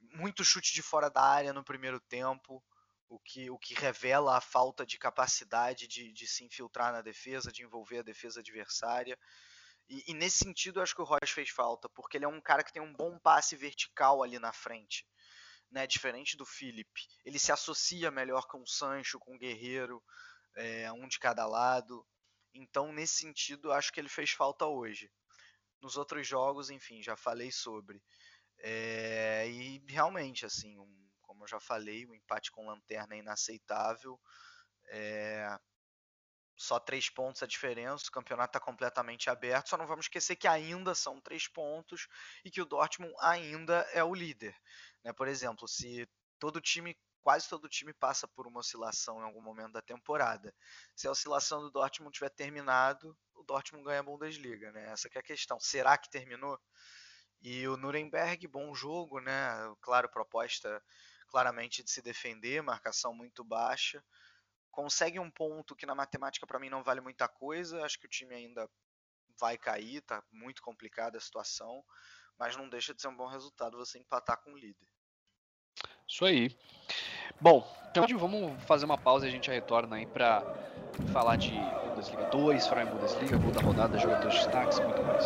[0.00, 2.62] muito chute de fora da área no primeiro tempo,
[3.08, 7.52] o que, o que revela a falta de capacidade de, de se infiltrar na defesa,
[7.52, 9.18] de envolver a defesa adversária.
[9.88, 12.40] E, e, nesse sentido, eu acho que o Royce fez falta, porque ele é um
[12.40, 15.06] cara que tem um bom passe vertical ali na frente
[15.74, 17.02] né, diferente do Felipe.
[17.24, 20.02] Ele se associa melhor com o Sancho, com o Guerreiro,
[20.54, 22.06] é, um de cada lado.
[22.54, 25.10] Então, nesse sentido, acho que ele fez falta hoje.
[25.82, 28.00] Nos outros jogos, enfim, já falei sobre.
[28.66, 33.18] É, e realmente, assim, um, como eu já falei, o um empate com lanterna é
[33.18, 34.18] inaceitável.
[34.88, 35.58] É,
[36.56, 39.68] só três pontos a diferença, o campeonato está completamente aberto.
[39.68, 42.08] Só não vamos esquecer que ainda são três pontos
[42.42, 44.56] e que o Dortmund ainda é o líder.
[45.04, 45.12] Né?
[45.12, 46.08] Por exemplo, se
[46.38, 50.54] todo time, quase todo time passa por uma oscilação em algum momento da temporada.
[50.96, 54.90] Se a oscilação do Dortmund tiver terminado, o Dortmund ganha a Bundesliga, né?
[54.90, 55.60] Essa é a questão.
[55.60, 56.58] Será que terminou?
[57.44, 59.52] E o Nuremberg, bom jogo, né?
[59.82, 60.82] Claro, proposta
[61.28, 64.02] claramente de se defender, marcação muito baixa.
[64.70, 67.84] Consegue um ponto que na matemática para mim não vale muita coisa.
[67.84, 68.66] Acho que o time ainda
[69.38, 71.84] vai cair, tá muito complicada a situação,
[72.38, 74.88] mas não deixa de ser um bom resultado você empatar com o líder.
[76.08, 76.56] Isso aí.
[77.38, 80.42] Bom, então vamos fazer uma pausa e a gente retorna aí para
[81.12, 81.52] falar de
[81.88, 85.24] Bundesliga 2, falar em Bundesliga, gol da rodada, jogadores de destaques muito mais.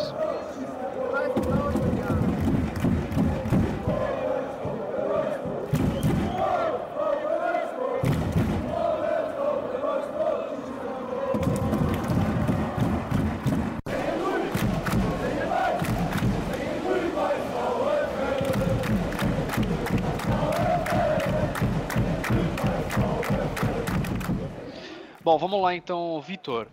[25.29, 26.67] Bom, vamos lá então, Vitor.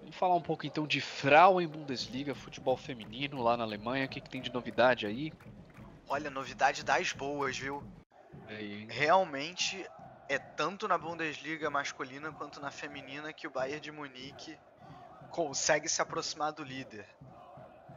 [0.00, 4.04] Vamos falar um pouco então de Frauen Bundesliga, futebol feminino lá na Alemanha.
[4.04, 5.32] O que, que tem de novidade aí?
[6.06, 7.82] Olha, novidade das boas, viu?
[8.48, 8.86] Aí.
[8.90, 9.88] Realmente
[10.28, 14.58] é tanto na Bundesliga masculina quanto na feminina que o Bayern de Munique
[15.30, 17.08] consegue se aproximar do líder.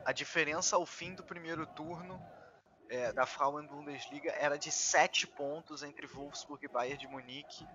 [0.06, 2.22] A diferença ao fim do primeiro turno
[2.88, 7.68] é, da Frauen Bundesliga era de 7 pontos entre Wolfsburg e Bayern de Munique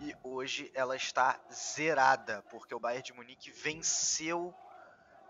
[0.00, 4.54] e hoje ela está zerada, porque o Bayern de Munique venceu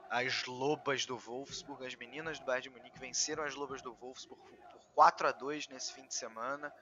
[0.08, 4.40] as Lobas do Wolfsburg, as meninas do Bayern de Munique venceram as Lobas do Wolfsburg
[4.72, 6.72] por 4 a 2 nesse fim de semana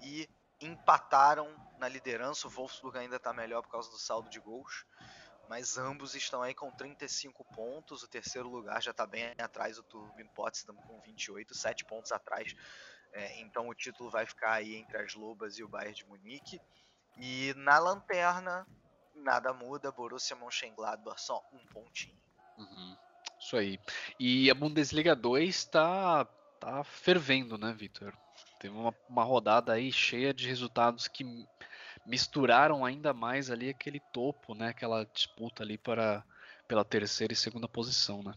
[0.00, 0.28] e
[0.60, 1.48] empataram
[1.78, 2.46] na liderança.
[2.48, 4.84] O Wolfsburg ainda está melhor por causa do saldo de gols,
[5.48, 8.02] mas ambos estão aí com 35 pontos.
[8.02, 12.54] O terceiro lugar já está bem atrás do Turbine Potsdam com 28, 7 pontos atrás.
[13.12, 16.60] É, então o título vai ficar aí entre as Lobas e o Bayern de Munique.
[17.16, 18.66] E na lanterna,
[19.14, 22.16] nada muda, Borussia Mönchengladbach só um pontinho.
[22.58, 22.96] Uhum.
[23.38, 23.78] Isso aí.
[24.18, 26.24] E a Bundesliga 2 tá,
[26.60, 28.16] tá fervendo, né, Vitor?
[28.60, 31.24] Teve uma, uma rodada aí cheia de resultados que
[32.06, 34.68] misturaram ainda mais ali aquele topo, né?
[34.68, 36.24] Aquela disputa ali para,
[36.68, 38.32] pela terceira e segunda posição, né?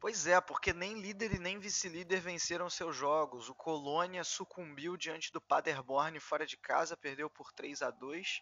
[0.00, 3.50] Pois é, porque nem líder e nem vice-líder venceram seus jogos.
[3.50, 8.40] O Colônia sucumbiu diante do Paderborn fora de casa, perdeu por 3 a 2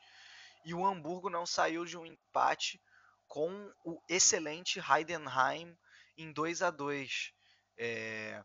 [0.65, 2.81] e o Hamburgo não saiu de um empate
[3.27, 5.77] com o excelente Heidenheim
[6.17, 7.33] em 2 a 2
[7.77, 8.43] é...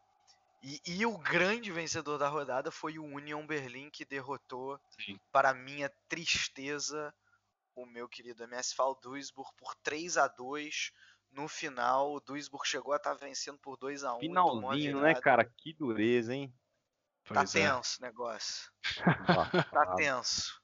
[0.61, 5.19] e, e, o grande vencedor da rodada foi o Union Berlin, que derrotou, Sim.
[5.31, 7.13] para minha tristeza,
[7.75, 10.91] o meu querido MSV Duisburg por 3 a 2
[11.33, 15.15] no final, o Duisburg chegou a estar tá vencendo por 2 a 1 Finalzinho, né,
[15.15, 15.43] cara?
[15.43, 16.53] Que dureza, hein?
[17.25, 17.63] Tá pois tá é.
[17.63, 18.71] tenso o negócio.
[19.71, 20.63] tá tenso.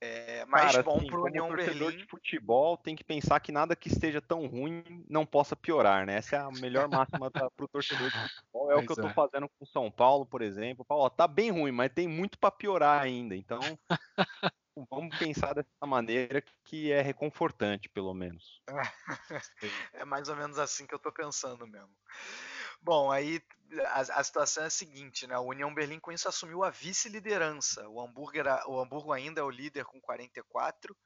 [0.00, 1.96] É, mas cara, bom assim, pro União Berlim.
[1.96, 6.16] de futebol tem que pensar que nada que esteja tão ruim não possa piorar, né?
[6.16, 6.88] Essa é a melhor
[7.20, 8.70] máxima para o torcedor de futebol.
[8.70, 9.14] É pois o que eu tô é.
[9.14, 10.86] fazendo com o São Paulo, por exemplo.
[10.88, 13.34] Ó, tá bem ruim, mas tem muito para piorar ainda.
[13.34, 13.58] Então,
[14.90, 18.62] vamos pensar dessa maneira que é reconfortante, pelo menos.
[19.94, 21.94] é mais ou menos assim que eu tô pensando mesmo.
[22.80, 23.42] Bom, aí
[23.86, 25.38] a, a, situação é a seguinte, né?
[25.38, 27.88] O União Berlim com isso assumiu a vice-liderança.
[27.88, 30.96] O o Hamburgo ainda é o líder com 44.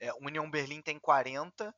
[0.00, 1.74] É, União Berlim tem 40.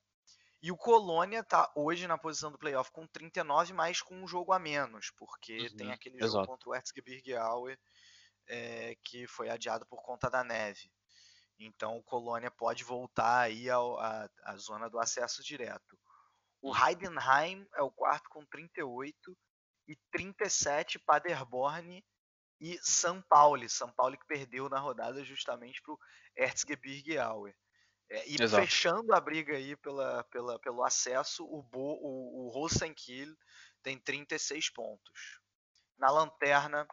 [0.63, 4.53] E o Colônia está hoje na posição do playoff com 39, mas com um jogo
[4.53, 6.33] a menos, porque uhum, tem aquele exato.
[6.33, 7.79] jogo contra o Erzgebirge Aue
[8.47, 10.91] é, que foi adiado por conta da neve.
[11.61, 15.99] Então o Colônia pode voltar aí à zona do acesso direto.
[16.63, 19.37] O Heidenheim é o quarto com 38
[19.87, 22.05] e 37 Paderborn
[22.61, 23.69] e São Paulo.
[23.69, 25.99] São Paulo que perdeu na rodada justamente para o
[26.37, 27.55] Erzgebirge Aue.
[28.11, 28.63] É, e Exato.
[28.63, 33.35] fechando a briga aí pela, pela, pelo acesso, o, Bo, o, o Rosenkiel
[33.83, 35.41] tem 36 pontos.
[35.97, 36.87] Na lanterna,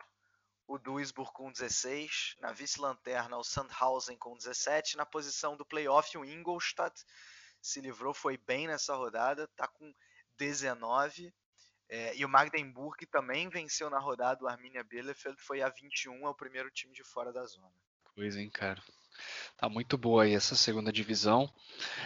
[0.67, 6.25] o Duisburg com 16, na vice-lanterna o Sandhausen com 17, na posição do playoff o
[6.25, 7.03] Ingolstadt
[7.61, 9.93] se livrou, foi bem nessa rodada, está com
[10.37, 11.33] 19,
[11.89, 16.29] é, e o Magdeburg também venceu na rodada o Arminia Bielefeld, foi a 21, é
[16.29, 17.71] o primeiro time de fora da zona.
[18.13, 18.81] Pois hein, cara.
[19.55, 21.51] Tá muito boa aí essa segunda divisão.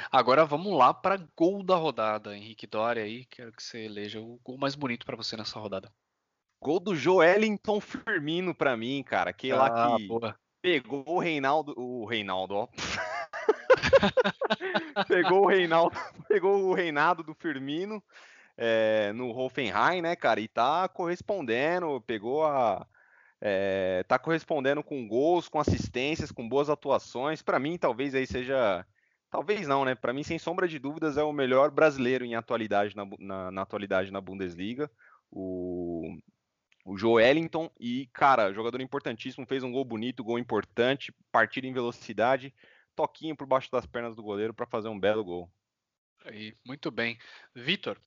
[0.09, 4.39] Agora vamos lá para gol da rodada, Henrique Doria aí, quero que você eleja o
[4.43, 5.91] gol mais bonito para você nessa rodada.
[6.61, 9.31] Gol do Joelinton Firmino para mim, cara.
[9.31, 10.35] Aquele ah, lá que boa.
[10.61, 11.73] pegou o Reinaldo.
[11.75, 12.67] O Reinaldo, ó.
[15.07, 15.95] pegou o Reinaldo,
[16.29, 18.01] pegou o reinado do Firmino
[18.55, 20.39] é, no Hoffenheim, né, cara?
[20.39, 22.85] E tá correspondendo, pegou a.
[23.43, 27.41] É, tá correspondendo com gols, com assistências, com boas atuações.
[27.41, 28.85] Para mim, talvez aí seja.
[29.31, 29.95] Talvez não, né?
[29.95, 33.61] Para mim, sem sombra de dúvidas, é o melhor brasileiro em atualidade na, na, na
[33.63, 34.91] atualidade na Bundesliga.
[35.31, 36.17] O,
[36.85, 42.53] o Joelinton e, cara, jogador importantíssimo, fez um gol bonito, gol importante, partida em velocidade,
[42.95, 45.51] toquinho por baixo das pernas do goleiro para fazer um belo gol.
[46.25, 47.17] Aí, muito bem.
[47.55, 47.99] Vitor.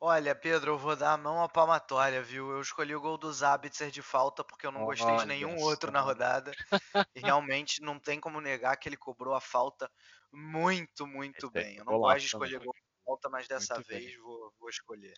[0.00, 2.52] Olha, Pedro, eu vou dar a mão à palmatória, viu?
[2.52, 5.64] Eu escolhi o gol do Zabitzer de falta porque eu não gostei de nenhum Olha
[5.64, 6.52] outro na rodada.
[7.16, 9.90] E realmente não tem como negar que ele cobrou a falta
[10.32, 11.76] muito, muito Esse é bem.
[11.78, 12.66] Eu não gosto de escolher também.
[12.66, 15.14] gol de falta, mas dessa Muito vez vou, vou escolher.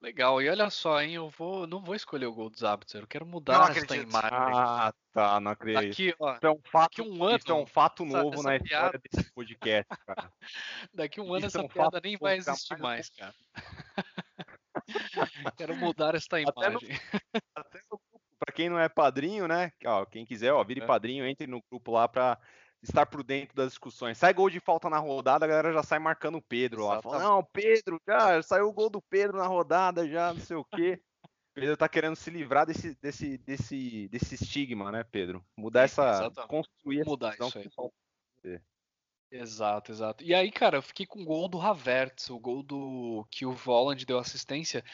[0.00, 0.42] Legal.
[0.42, 1.14] E olha só, hein?
[1.14, 3.00] Eu vou, não vou escolher o gol dos Zabitzer.
[3.02, 4.08] Eu quero mudar esta acredito.
[4.10, 4.30] imagem.
[4.32, 5.88] Ah, tá, não acredito.
[5.88, 8.34] Daqui, ó, Isso é um fato, daqui um ano, isso é um fato essa- novo
[8.34, 10.32] essa na história piada- desse podcast, cara.
[10.92, 13.34] daqui um ano Isso é essa um piada nem vai existir mais mais, cara.
[15.56, 17.00] Quero mudar esta Até no- imagem.
[17.54, 19.72] Até no grupo, pra quem não é padrinho, né?
[19.86, 20.86] Ó, quem quiser, ó, vire É.
[20.86, 22.38] padrinho, entre no grupo lá pra
[22.88, 24.18] estar por dentro das discussões.
[24.18, 27.02] Sai gol de falta na rodada, a galera já sai marcando o Pedro lá.
[27.02, 30.64] Fala, não, Pedro, já saiu o gol do Pedro na rodada, já não sei o
[30.64, 31.00] quê.
[31.54, 35.44] Pedro tá querendo se livrar desse, desse, desse, desse estigma, né, Pedro?
[35.56, 36.02] Mudar essa.
[36.02, 36.48] Exatamente.
[36.48, 38.60] Construir Mudar isso aí.
[39.30, 40.22] Exato, exato.
[40.22, 43.52] E aí, cara, eu fiquei com o gol do Havertz, o gol do que o
[43.52, 44.84] Volland deu assistência,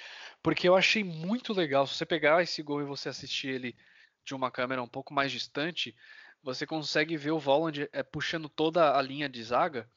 [0.43, 1.87] porque eu achei muito legal.
[1.87, 3.77] Se você pegar esse gol e você assistir ele
[4.25, 5.95] de uma câmera um pouco mais distante,
[6.43, 9.89] você consegue ver o Volland é, puxando toda a linha de zaga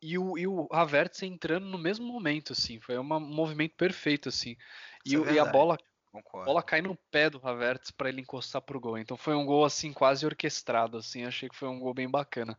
[0.00, 2.80] e o, e o Havertz entrando no mesmo momento, assim.
[2.80, 4.56] Foi uma- um movimento perfeito, assim.
[5.04, 5.76] E, é o- e a bola
[6.12, 8.98] a bola cai no pé do Havertz para ele encostar pro gol.
[8.98, 12.58] Então foi um gol assim quase orquestrado assim, achei que foi um gol bem bacana.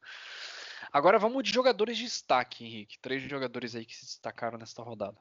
[0.91, 2.97] Agora vamos de jogadores de destaque, Henrique.
[2.99, 5.19] Três jogadores aí que se destacaram nesta rodada.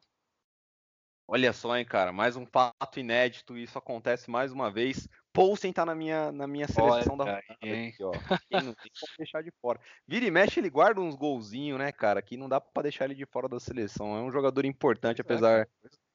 [1.26, 5.08] Olha só, hein, cara, mais um fato inédito, isso acontece mais uma vez.
[5.32, 8.10] Poulsen tá na minha, na minha seleção da Olha rodada aí, aqui, ó.
[8.48, 9.80] Quem não tem como deixar de fora.
[10.06, 13.14] Vira e mexe, ele guarda uns golzinhos, né, cara, que não dá pra deixar ele
[13.14, 14.16] de fora da seleção.
[14.16, 15.68] É um jogador importante, Pois é, apesar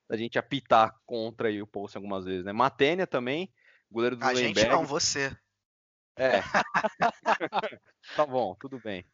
[0.09, 2.51] da gente apitar contra aí o Poulsen algumas vezes, né?
[2.51, 3.51] Matênia também,
[3.89, 4.69] goleiro do A gente Nuremberg.
[4.69, 5.35] não, você.
[6.17, 6.41] É.
[8.15, 9.05] tá bom, tudo bem.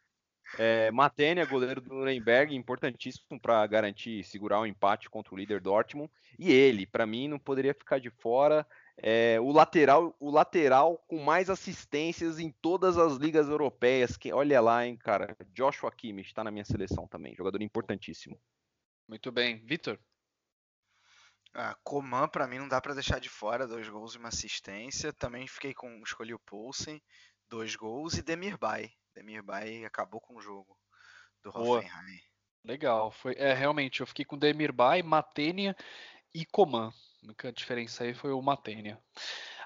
[0.58, 6.12] É, Matênia, goleiro do Nuremberg, importantíssimo para garantir, segurar o empate contra o líder Dortmund.
[6.38, 8.68] E ele, para mim, não poderia ficar de fora.
[8.98, 14.18] É, o lateral, o lateral com mais assistências em todas as ligas europeias.
[14.18, 15.36] Que, olha lá, hein, cara.
[15.54, 18.40] Joshua Kimmich está na minha seleção também, jogador importantíssimo.
[19.08, 20.00] Muito bem, Vitor.
[21.54, 23.68] Ah, Coman, pra mim, não dá pra deixar de fora.
[23.68, 25.12] Dois gols e uma assistência.
[25.12, 26.02] Também fiquei com.
[26.04, 27.02] Escolhi o Poulsen,
[27.50, 28.18] dois gols.
[28.18, 28.90] E Demirbay.
[29.14, 30.78] Demirbay acabou com o jogo
[31.44, 31.80] do Boa.
[31.80, 32.22] Hoffenheim.
[32.64, 35.76] Legal, foi é realmente eu fiquei com Demirbay, Matênia
[36.34, 36.94] e Coman.
[37.22, 39.00] A única diferença aí foi o Matênia.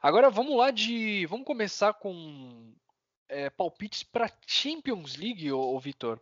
[0.01, 2.74] Agora vamos lá de vamos começar com
[3.30, 6.20] é, palpites para Champions League, ô, ô Vitor.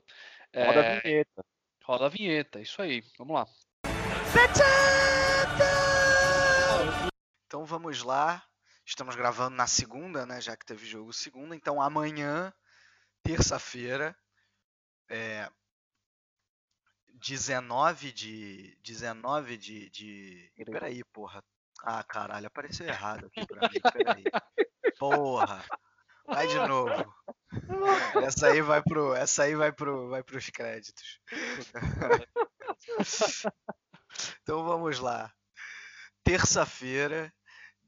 [0.55, 1.45] Roda a É, vinheta.
[1.83, 3.03] roda a vinheta, isso aí.
[3.17, 3.47] Vamos lá.
[7.47, 8.43] Então vamos lá.
[8.85, 10.41] Estamos gravando na segunda, né?
[10.41, 11.55] Já que teve jogo segunda.
[11.55, 12.53] Então amanhã,
[13.23, 14.15] terça-feira,
[15.09, 15.49] é,
[17.23, 18.77] 19 de.
[18.83, 19.89] 19 de.
[19.89, 20.51] de...
[20.65, 21.43] Peraí, porra.
[21.81, 23.79] Ah, caralho, apareceu errado aqui pra mim.
[23.93, 24.23] Peraí.
[24.99, 25.65] Porra.
[26.25, 27.13] Vai de novo.
[28.23, 29.13] Essa aí vai pro.
[29.13, 30.09] Essa aí vai pro.
[30.09, 31.19] Vai pros créditos.
[34.41, 35.33] Então vamos lá.
[36.23, 37.33] Terça-feira,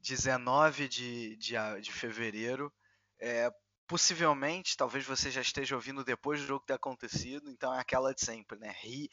[0.02, 2.72] 19 de, de, de fevereiro.
[3.20, 3.50] É,
[3.86, 8.24] possivelmente, talvez você já esteja ouvindo depois do jogo ter acontecido, então é aquela de
[8.24, 8.74] sempre, né?
[8.80, 9.08] Rir,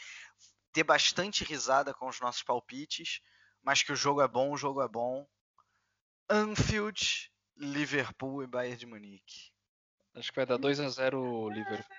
[0.72, 3.22] ter bastante risada com os nossos palpites,
[3.62, 5.26] mas que o jogo é bom, o jogo é bom.
[6.30, 9.52] Anfield, Liverpool e Bayern de Munique.
[10.16, 11.98] Acho que vai dar 2 a 0 Liverpool.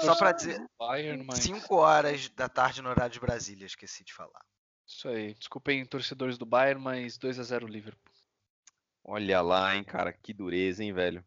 [0.00, 3.66] Só pra torcedor dizer, do Bayern, mas 5 horas da tarde no horário de Brasília,
[3.66, 4.44] esqueci de falar.
[4.86, 5.34] isso aí.
[5.34, 8.14] Desculpem torcedores do Bayern, mas 2 a 0 Liverpool.
[9.04, 11.24] Olha lá, hein, cara, que dureza, hein, velho.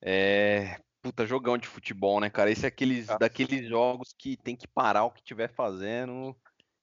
[0.00, 2.50] É, puta, jogão de futebol, né, cara?
[2.50, 6.36] Esse é aqueles, daqueles jogos que tem que parar o que tiver fazendo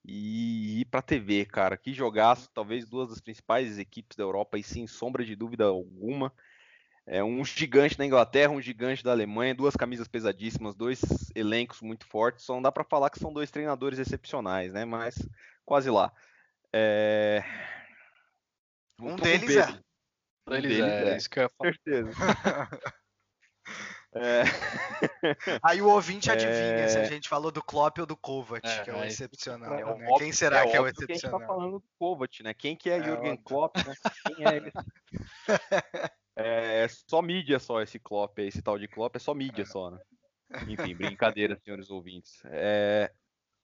[0.03, 1.78] e ir pra TV, cara.
[1.78, 6.32] Que jogaço, talvez duas das principais equipes da Europa, e sem sombra de dúvida alguma.
[7.07, 11.01] É um gigante da Inglaterra, um gigante da Alemanha, duas camisas pesadíssimas, dois
[11.36, 12.45] elencos muito fortes.
[12.45, 14.86] Só não dá pra falar que são dois treinadores excepcionais, né?
[14.86, 15.16] Mas
[15.63, 16.11] quase lá.
[16.74, 17.43] É...
[18.99, 19.68] Um Tô com deles é.
[20.47, 21.18] Um Eles deles é, é.
[21.18, 21.72] isso que eu ia falar.
[21.72, 22.11] certeza.
[24.18, 24.43] É,
[25.61, 27.05] Aí o ouvinte adivinha se a É.
[27.05, 29.74] gente falou do Klopp ou do Kovac, É, que é o é, excepcional.
[29.74, 29.86] é né?
[29.86, 31.47] óbvio- Quem será que é o óbvio que a gente tá excepcional?
[31.47, 32.53] falando do Kovac, né?
[32.53, 33.43] Quem que é, É Jürgen óbvio.
[33.43, 33.93] Klopp, né?
[34.26, 34.72] Quem é ele?
[36.38, 39.99] É só mídia só esse Klopp, esse tal de Klopp é só mídia só, né?
[40.68, 42.41] Enfim, brincadeira, senhores ouvintes.
[42.45, 43.11] É,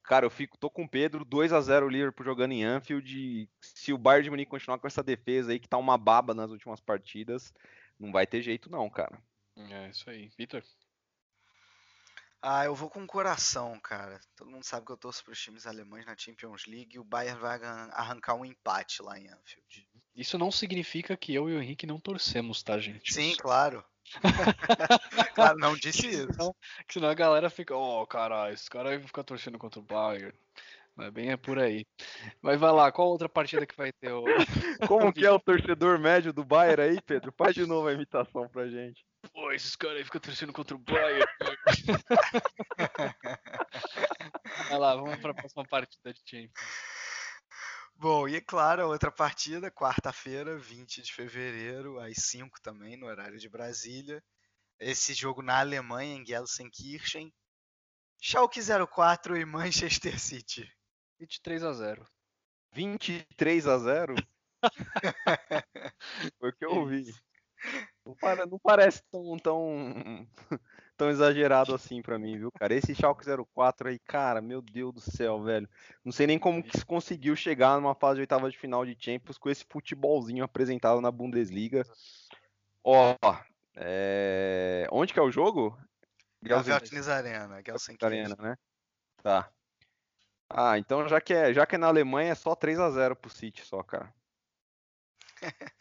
[0.04, 3.14] Cara, eu fico, tô com o Pedro, 2 a 0 o Liverpool jogando em Anfield.
[3.20, 6.34] E se o Bayern de Munique continuar com essa defesa aí que tá uma baba
[6.34, 7.54] nas últimas partidas,
[8.00, 9.22] não vai ter jeito não, cara.
[9.58, 10.32] É isso aí.
[10.38, 10.64] Vitor?
[12.42, 14.20] Ah, eu vou com o coração, cara.
[14.36, 17.04] Todo mundo sabe que eu torço para os times alemães na Champions League e o
[17.04, 17.60] Bayern vai
[17.92, 19.88] arrancar um empate lá em Anfield.
[20.16, 23.14] Isso não significa que eu e o Henrique não torcemos, tá, gente?
[23.14, 23.86] Sim, claro.
[25.36, 26.34] claro, não disse isso.
[26.34, 26.56] Senão,
[26.90, 30.34] senão a galera fica, ó, oh, cara, esse cara aí fica torcendo contra o Bayern.
[31.02, 31.84] Mas bem é por aí.
[32.44, 34.24] Mas vai lá, qual outra partida que vai ter o.
[34.88, 37.34] Como que é o torcedor médio do Bayern aí, Pedro?
[37.36, 39.04] Faz de novo a imitação pra gente.
[39.34, 41.26] Pô, esses caras aí ficam torcendo contra o Bayern.
[44.70, 46.52] vai lá, vamos pra próxima partida de Champions.
[47.96, 53.08] Bom, e é claro, a outra partida, quarta-feira, 20 de fevereiro, às 5 também, no
[53.08, 54.24] horário de Brasília.
[54.80, 57.34] Esse jogo na Alemanha, em Gelsenkirchen.
[58.22, 60.72] Schalke 04 e Manchester City.
[61.22, 62.06] 23 a 0.
[62.74, 64.16] 23 a 0?
[66.40, 67.14] Foi o que eu ouvi.
[68.04, 70.28] Não, para, não parece tão, tão,
[70.98, 72.74] tão exagerado assim para mim, viu, cara?
[72.74, 75.70] Esse Schalke 04 aí, cara, meu Deus do céu, velho.
[76.04, 79.38] Não sei nem como que conseguiu chegar numa fase de oitava de final de Champions
[79.38, 81.84] com esse futebolzinho apresentado na Bundesliga.
[82.84, 83.16] Ó,
[83.76, 84.88] é...
[84.92, 85.78] onde que é o jogo?
[86.42, 88.22] Gaviotins Arena, Gelsenkirchen.
[88.22, 88.58] Arena, né?
[89.22, 89.52] Tá.
[90.54, 93.16] Ah, então já que é, já que é na Alemanha é só 3 a 0
[93.16, 94.14] pro City só, cara.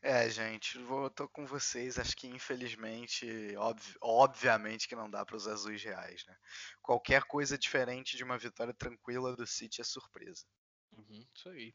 [0.00, 1.98] É, gente, vou, tô com vocês.
[1.98, 6.36] Acho que infelizmente, obvi obviamente que não dá para os azuis reais, né?
[6.80, 10.44] Qualquer coisa diferente de uma vitória tranquila do City é surpresa.
[10.96, 11.72] Uhum, isso aí.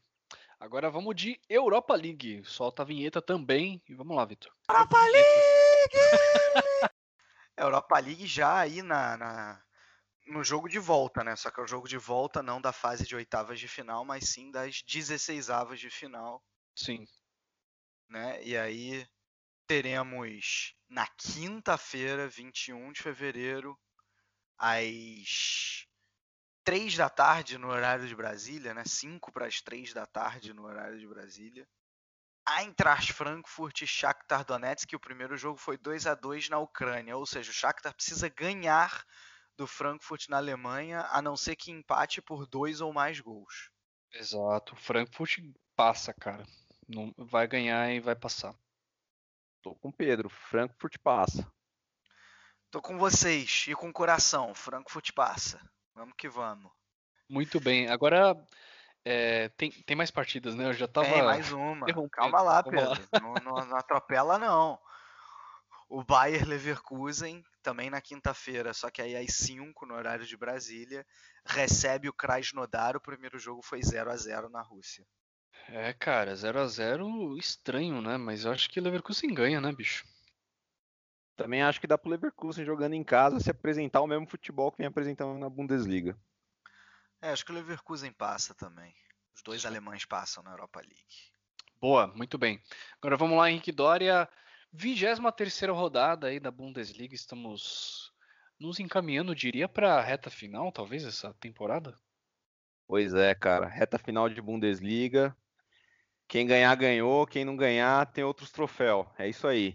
[0.60, 2.42] Agora vamos de Europa League.
[2.44, 4.52] Solta a vinheta também e vamos lá, Vitor.
[4.68, 5.28] Europa League!
[7.56, 9.62] Europa League já aí na, na,
[10.28, 11.34] no jogo de volta, né?
[11.36, 14.28] Só que é o jogo de volta não da fase de oitavas de final, mas
[14.28, 16.42] sim das 16 avas de final.
[16.74, 17.06] Sim
[18.08, 18.42] né?
[18.42, 19.06] E aí
[19.66, 23.78] teremos na quinta-feira, 21 de fevereiro,
[24.56, 25.86] às
[26.64, 28.84] 3 da tarde no horário de Brasília, né?
[28.84, 31.68] 5 para as 3 da tarde no horário de Brasília.
[32.48, 37.14] Eintracht Frankfurt e Shakhtar Donetsk, que o primeiro jogo foi 2 a 2 na Ucrânia,
[37.14, 39.04] ou seja, o Shakhtar precisa ganhar
[39.58, 43.70] do Frankfurt na Alemanha, a não ser que empate por dois ou mais gols.
[44.14, 45.40] Exato, o Frankfurt
[45.76, 46.46] passa, cara.
[46.88, 48.54] Não, vai ganhar e vai passar.
[49.60, 50.30] Tô com o Pedro.
[50.30, 51.46] Frankfurt passa.
[52.70, 54.54] Tô com vocês e com o coração.
[54.54, 55.60] Frankfurt passa.
[55.94, 56.70] Vamos que vamos.
[57.28, 57.88] Muito bem.
[57.88, 58.36] Agora
[59.04, 60.66] é, tem, tem mais partidas, né?
[60.66, 61.08] Eu já tava.
[61.08, 61.86] Tem mais uma.
[62.10, 63.08] Calma lá, Pedro.
[63.20, 64.78] Não, não, não atropela, não.
[65.88, 71.06] O Bayer Leverkusen, também na quinta-feira, só que aí às 5 no horário de Brasília,
[71.44, 72.96] recebe o Krasnodar.
[72.96, 75.06] O primeiro jogo foi 0 a 0 na Rússia.
[75.68, 78.16] É, cara, 0 a 0 estranho, né?
[78.16, 80.06] Mas eu acho que o Leverkusen ganha, né, bicho?
[81.36, 84.78] Também acho que dá pro Leverkusen jogando em casa se apresentar o mesmo futebol que
[84.78, 86.18] vem apresentando na Bundesliga.
[87.20, 88.94] É, acho que o Leverkusen passa também.
[89.36, 91.04] Os dois alemães passam na Europa League.
[91.78, 92.62] Boa, muito bem.
[92.96, 94.26] Agora vamos lá, Henrique Dória.
[94.72, 97.14] 23 rodada aí da Bundesliga.
[97.14, 98.12] Estamos
[98.58, 101.94] nos encaminhando, diria, para a reta final, talvez, essa temporada?
[102.86, 103.66] Pois é, cara.
[103.66, 105.36] Reta final de Bundesliga.
[106.26, 107.26] Quem ganhar, ganhou.
[107.26, 109.06] Quem não ganhar, tem outros troféus.
[109.18, 109.74] É isso aí.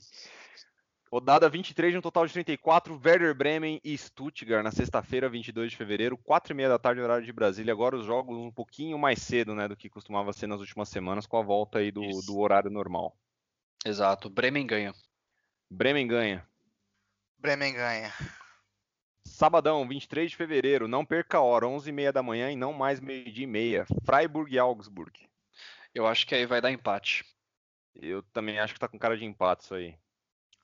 [1.11, 5.77] Rodada 23 de um total de 34, Werder Bremen e Stuttgart na sexta-feira, 22 de
[5.77, 7.71] fevereiro, 4 e meia da tarde, horário de Brasília.
[7.71, 11.27] Agora os jogos um pouquinho mais cedo, né, do que costumava ser nas últimas semanas,
[11.27, 13.15] com a volta aí do, do horário normal.
[13.85, 14.93] Exato, Bremen ganha.
[15.69, 16.47] Bremen ganha.
[17.37, 18.13] Bremen ganha.
[19.25, 22.71] Sabadão, 23 de fevereiro, não perca a hora, 11 e meia da manhã e não
[22.71, 23.85] mais meio-dia e meia.
[24.05, 25.27] Freiburg e Augsburg.
[25.93, 27.25] Eu acho que aí vai dar empate.
[27.95, 29.97] Eu também acho que tá com cara de empate isso aí.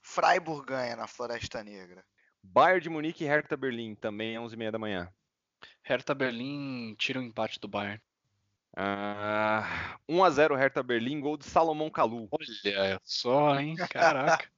[0.01, 2.05] Freiburg ganha na Floresta Negra.
[2.41, 5.13] Bayern de Munique e Hertha Berlim, também 11h30 da manhã.
[5.83, 8.01] Hertha Berlim tira o empate do Bayern.
[8.81, 12.29] Ah, 1x0 Hertha Berlim, gol de Salomão Kalu.
[12.31, 13.75] Olha só, hein?
[13.75, 14.49] Caraca.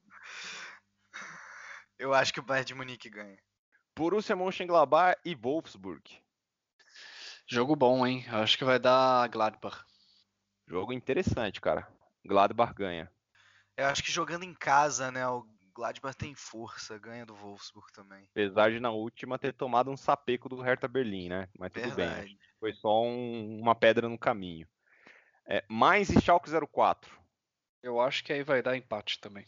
[1.97, 3.39] Eu acho que o Bayern de Munique ganha.
[3.97, 6.03] Borussia Mönchengladbach e Wolfsburg.
[7.47, 8.23] Jogo bom, hein?
[8.29, 9.83] Acho que vai dar Gladbach.
[10.67, 11.87] Jogo interessante, cara.
[12.23, 13.11] Gladbach ganha.
[13.75, 15.27] Eu acho que jogando em casa, né?
[15.27, 18.27] O Gladbach tem força, ganha do Wolfsburg também.
[18.31, 21.47] Apesar de na última ter tomado um sapeco do Hertha Berlim, né?
[21.57, 22.25] Mas tudo Verdade.
[22.25, 22.39] bem.
[22.59, 24.67] Foi só um, uma pedra no caminho.
[25.47, 27.19] É, mais e Schalke 04.
[27.81, 29.45] Eu acho que aí vai dar empate também.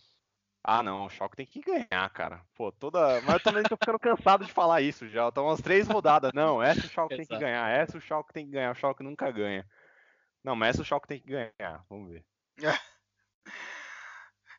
[0.64, 2.42] Ah, não, o Schalke tem que ganhar, cara.
[2.56, 3.22] Pô, toda.
[3.22, 5.28] Mas eu também tô ficando cansado de falar isso já.
[5.28, 6.32] Estão umas três rodadas.
[6.34, 8.72] Não, essa o Schalke tem que ganhar, essa o Schalke tem que ganhar.
[8.72, 9.68] O Schalke nunca ganha.
[10.44, 11.86] Não, mas essa o Schalke tem que ganhar.
[11.90, 12.26] Vamos ver.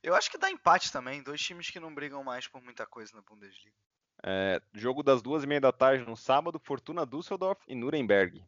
[0.04, 1.22] Eu acho que dá empate também.
[1.22, 3.74] Dois times que não brigam mais por muita coisa na Bundesliga.
[4.22, 8.46] É, jogo das duas e meia da tarde no sábado, Fortuna Düsseldorf e Nuremberg.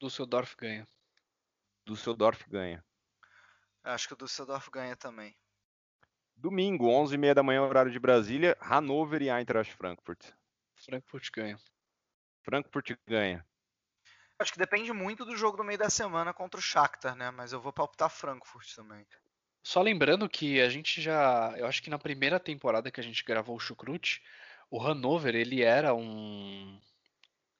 [0.00, 0.88] Düsseldorf ganha.
[1.86, 2.84] Düsseldorf ganha.
[3.84, 5.36] Acho que o Düsseldorf ganha também.
[6.34, 10.32] Domingo, 11h30 da manhã, horário de Brasília, Hannover e Eintracht Frankfurt.
[10.74, 11.56] Frankfurt ganha.
[12.42, 13.46] Frankfurt ganha.
[14.40, 17.30] Acho que depende muito do jogo do meio da semana contra o Shakhtar, né?
[17.30, 19.06] Mas eu vou palpitar Frankfurt também.
[19.70, 23.22] Só lembrando que a gente já, eu acho que na primeira temporada que a gente
[23.22, 24.20] gravou o Chucrute,
[24.68, 26.76] o Hannover, ele era um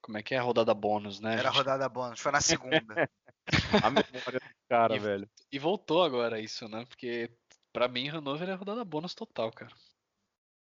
[0.01, 1.37] como é que é a rodada bônus, né?
[1.37, 3.09] Era a rodada bônus, foi na segunda.
[3.85, 5.29] a memória do cara, e, velho.
[5.49, 6.83] E voltou agora isso, né?
[6.85, 7.29] Porque
[7.71, 9.71] Pra mim, Hanover é rodada bônus total, cara.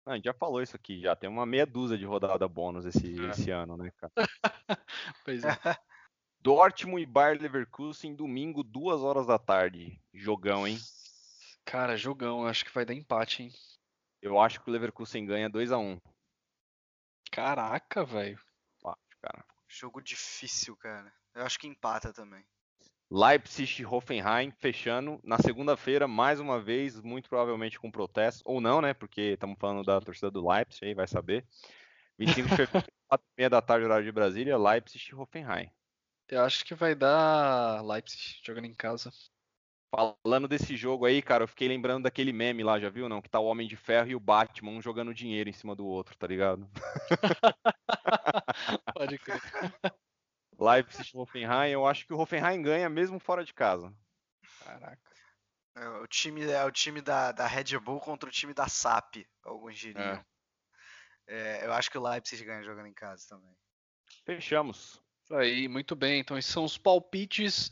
[0.05, 2.84] Não, a gente já falou isso aqui, já tem uma meia dúzia de rodada bônus
[2.84, 3.30] esse, é.
[3.30, 4.12] esse ano, né, cara?
[5.24, 5.57] pois é.
[6.41, 10.01] Dortmund e Bayer Leverkusen, domingo, duas horas da tarde.
[10.12, 10.76] Jogão, hein?
[11.71, 13.53] Cara, jogão, acho que vai dar empate, hein?
[14.23, 16.01] Eu acho que o Leverkusen ganha 2 a 1 um.
[17.31, 18.41] Caraca, velho.
[19.21, 19.45] cara.
[19.69, 21.12] Jogo difícil, cara.
[21.35, 22.43] Eu acho que empata também.
[23.11, 28.81] Leipzig e Hoffenheim fechando na segunda-feira, mais uma vez, muito provavelmente com protesto, ou não,
[28.81, 28.95] né?
[28.95, 31.47] Porque estamos falando da torcida do Leipzig, aí vai saber.
[32.19, 35.71] 25 de fevereiro, 4 h da tarde, horário de Brasília, Leipzig e Hoffenheim.
[36.31, 39.12] Eu acho que vai dar Leipzig jogando em casa.
[39.91, 43.09] Falando desse jogo aí, cara, eu fiquei lembrando daquele meme lá, já viu?
[43.09, 43.22] Não?
[43.22, 45.86] Que tá o Homem de Ferro e o Batman um jogando dinheiro em cima do
[45.86, 46.68] outro, tá ligado?
[48.95, 49.41] Pode crer.
[50.59, 53.95] Leipzig Hoffenheim, eu acho que o Hoffenheim ganha mesmo fora de casa.
[54.62, 55.01] Caraca.
[55.76, 59.24] É, o time é o time da, da Red Bull contra o time da SAP,
[59.45, 60.05] alguns diriam.
[60.05, 60.24] É.
[61.28, 63.55] É, eu acho que o Leipzig ganha jogando em casa também.
[64.24, 65.03] Fechamos.
[65.22, 66.20] Isso aí, muito bem.
[66.20, 67.70] Então, esses são os palpites.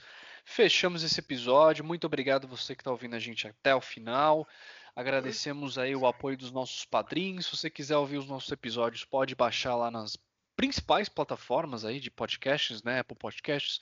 [0.49, 1.85] Fechamos esse episódio.
[1.85, 4.47] Muito obrigado você que está ouvindo a gente até o final.
[4.95, 7.47] Agradecemos aí o apoio dos nossos padrinhos.
[7.47, 10.17] Se você quiser ouvir os nossos episódios, pode baixar lá nas
[10.57, 13.01] principais plataformas aí de podcasts, né?
[13.01, 13.81] Apple Podcasts,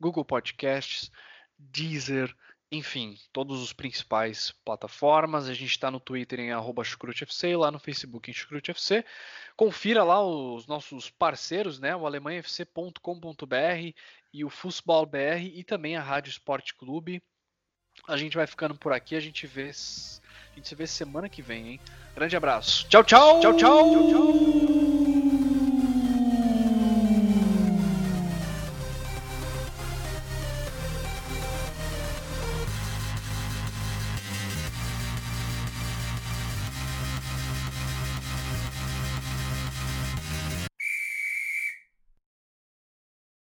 [0.00, 1.10] Google Podcasts,
[1.58, 2.34] Deezer,
[2.72, 5.48] enfim, todos os principais plataformas.
[5.48, 6.50] A gente está no Twitter em
[6.82, 9.04] @chucrutefc lá no Facebook em chucrutefc.
[9.54, 11.94] Confira lá os nossos parceiros, né?
[11.94, 13.94] O alemanhafc.com.br
[14.36, 17.22] e o Fußball BR e também a Rádio Esporte Clube.
[18.06, 21.40] A gente vai ficando por aqui, a gente vê a gente se vê semana que
[21.40, 21.80] vem, hein?
[22.14, 22.86] Grande abraço.
[22.88, 23.40] Tchau, tchau.
[23.40, 23.90] Tchau, tchau.
[23.90, 24.85] tchau, tchau.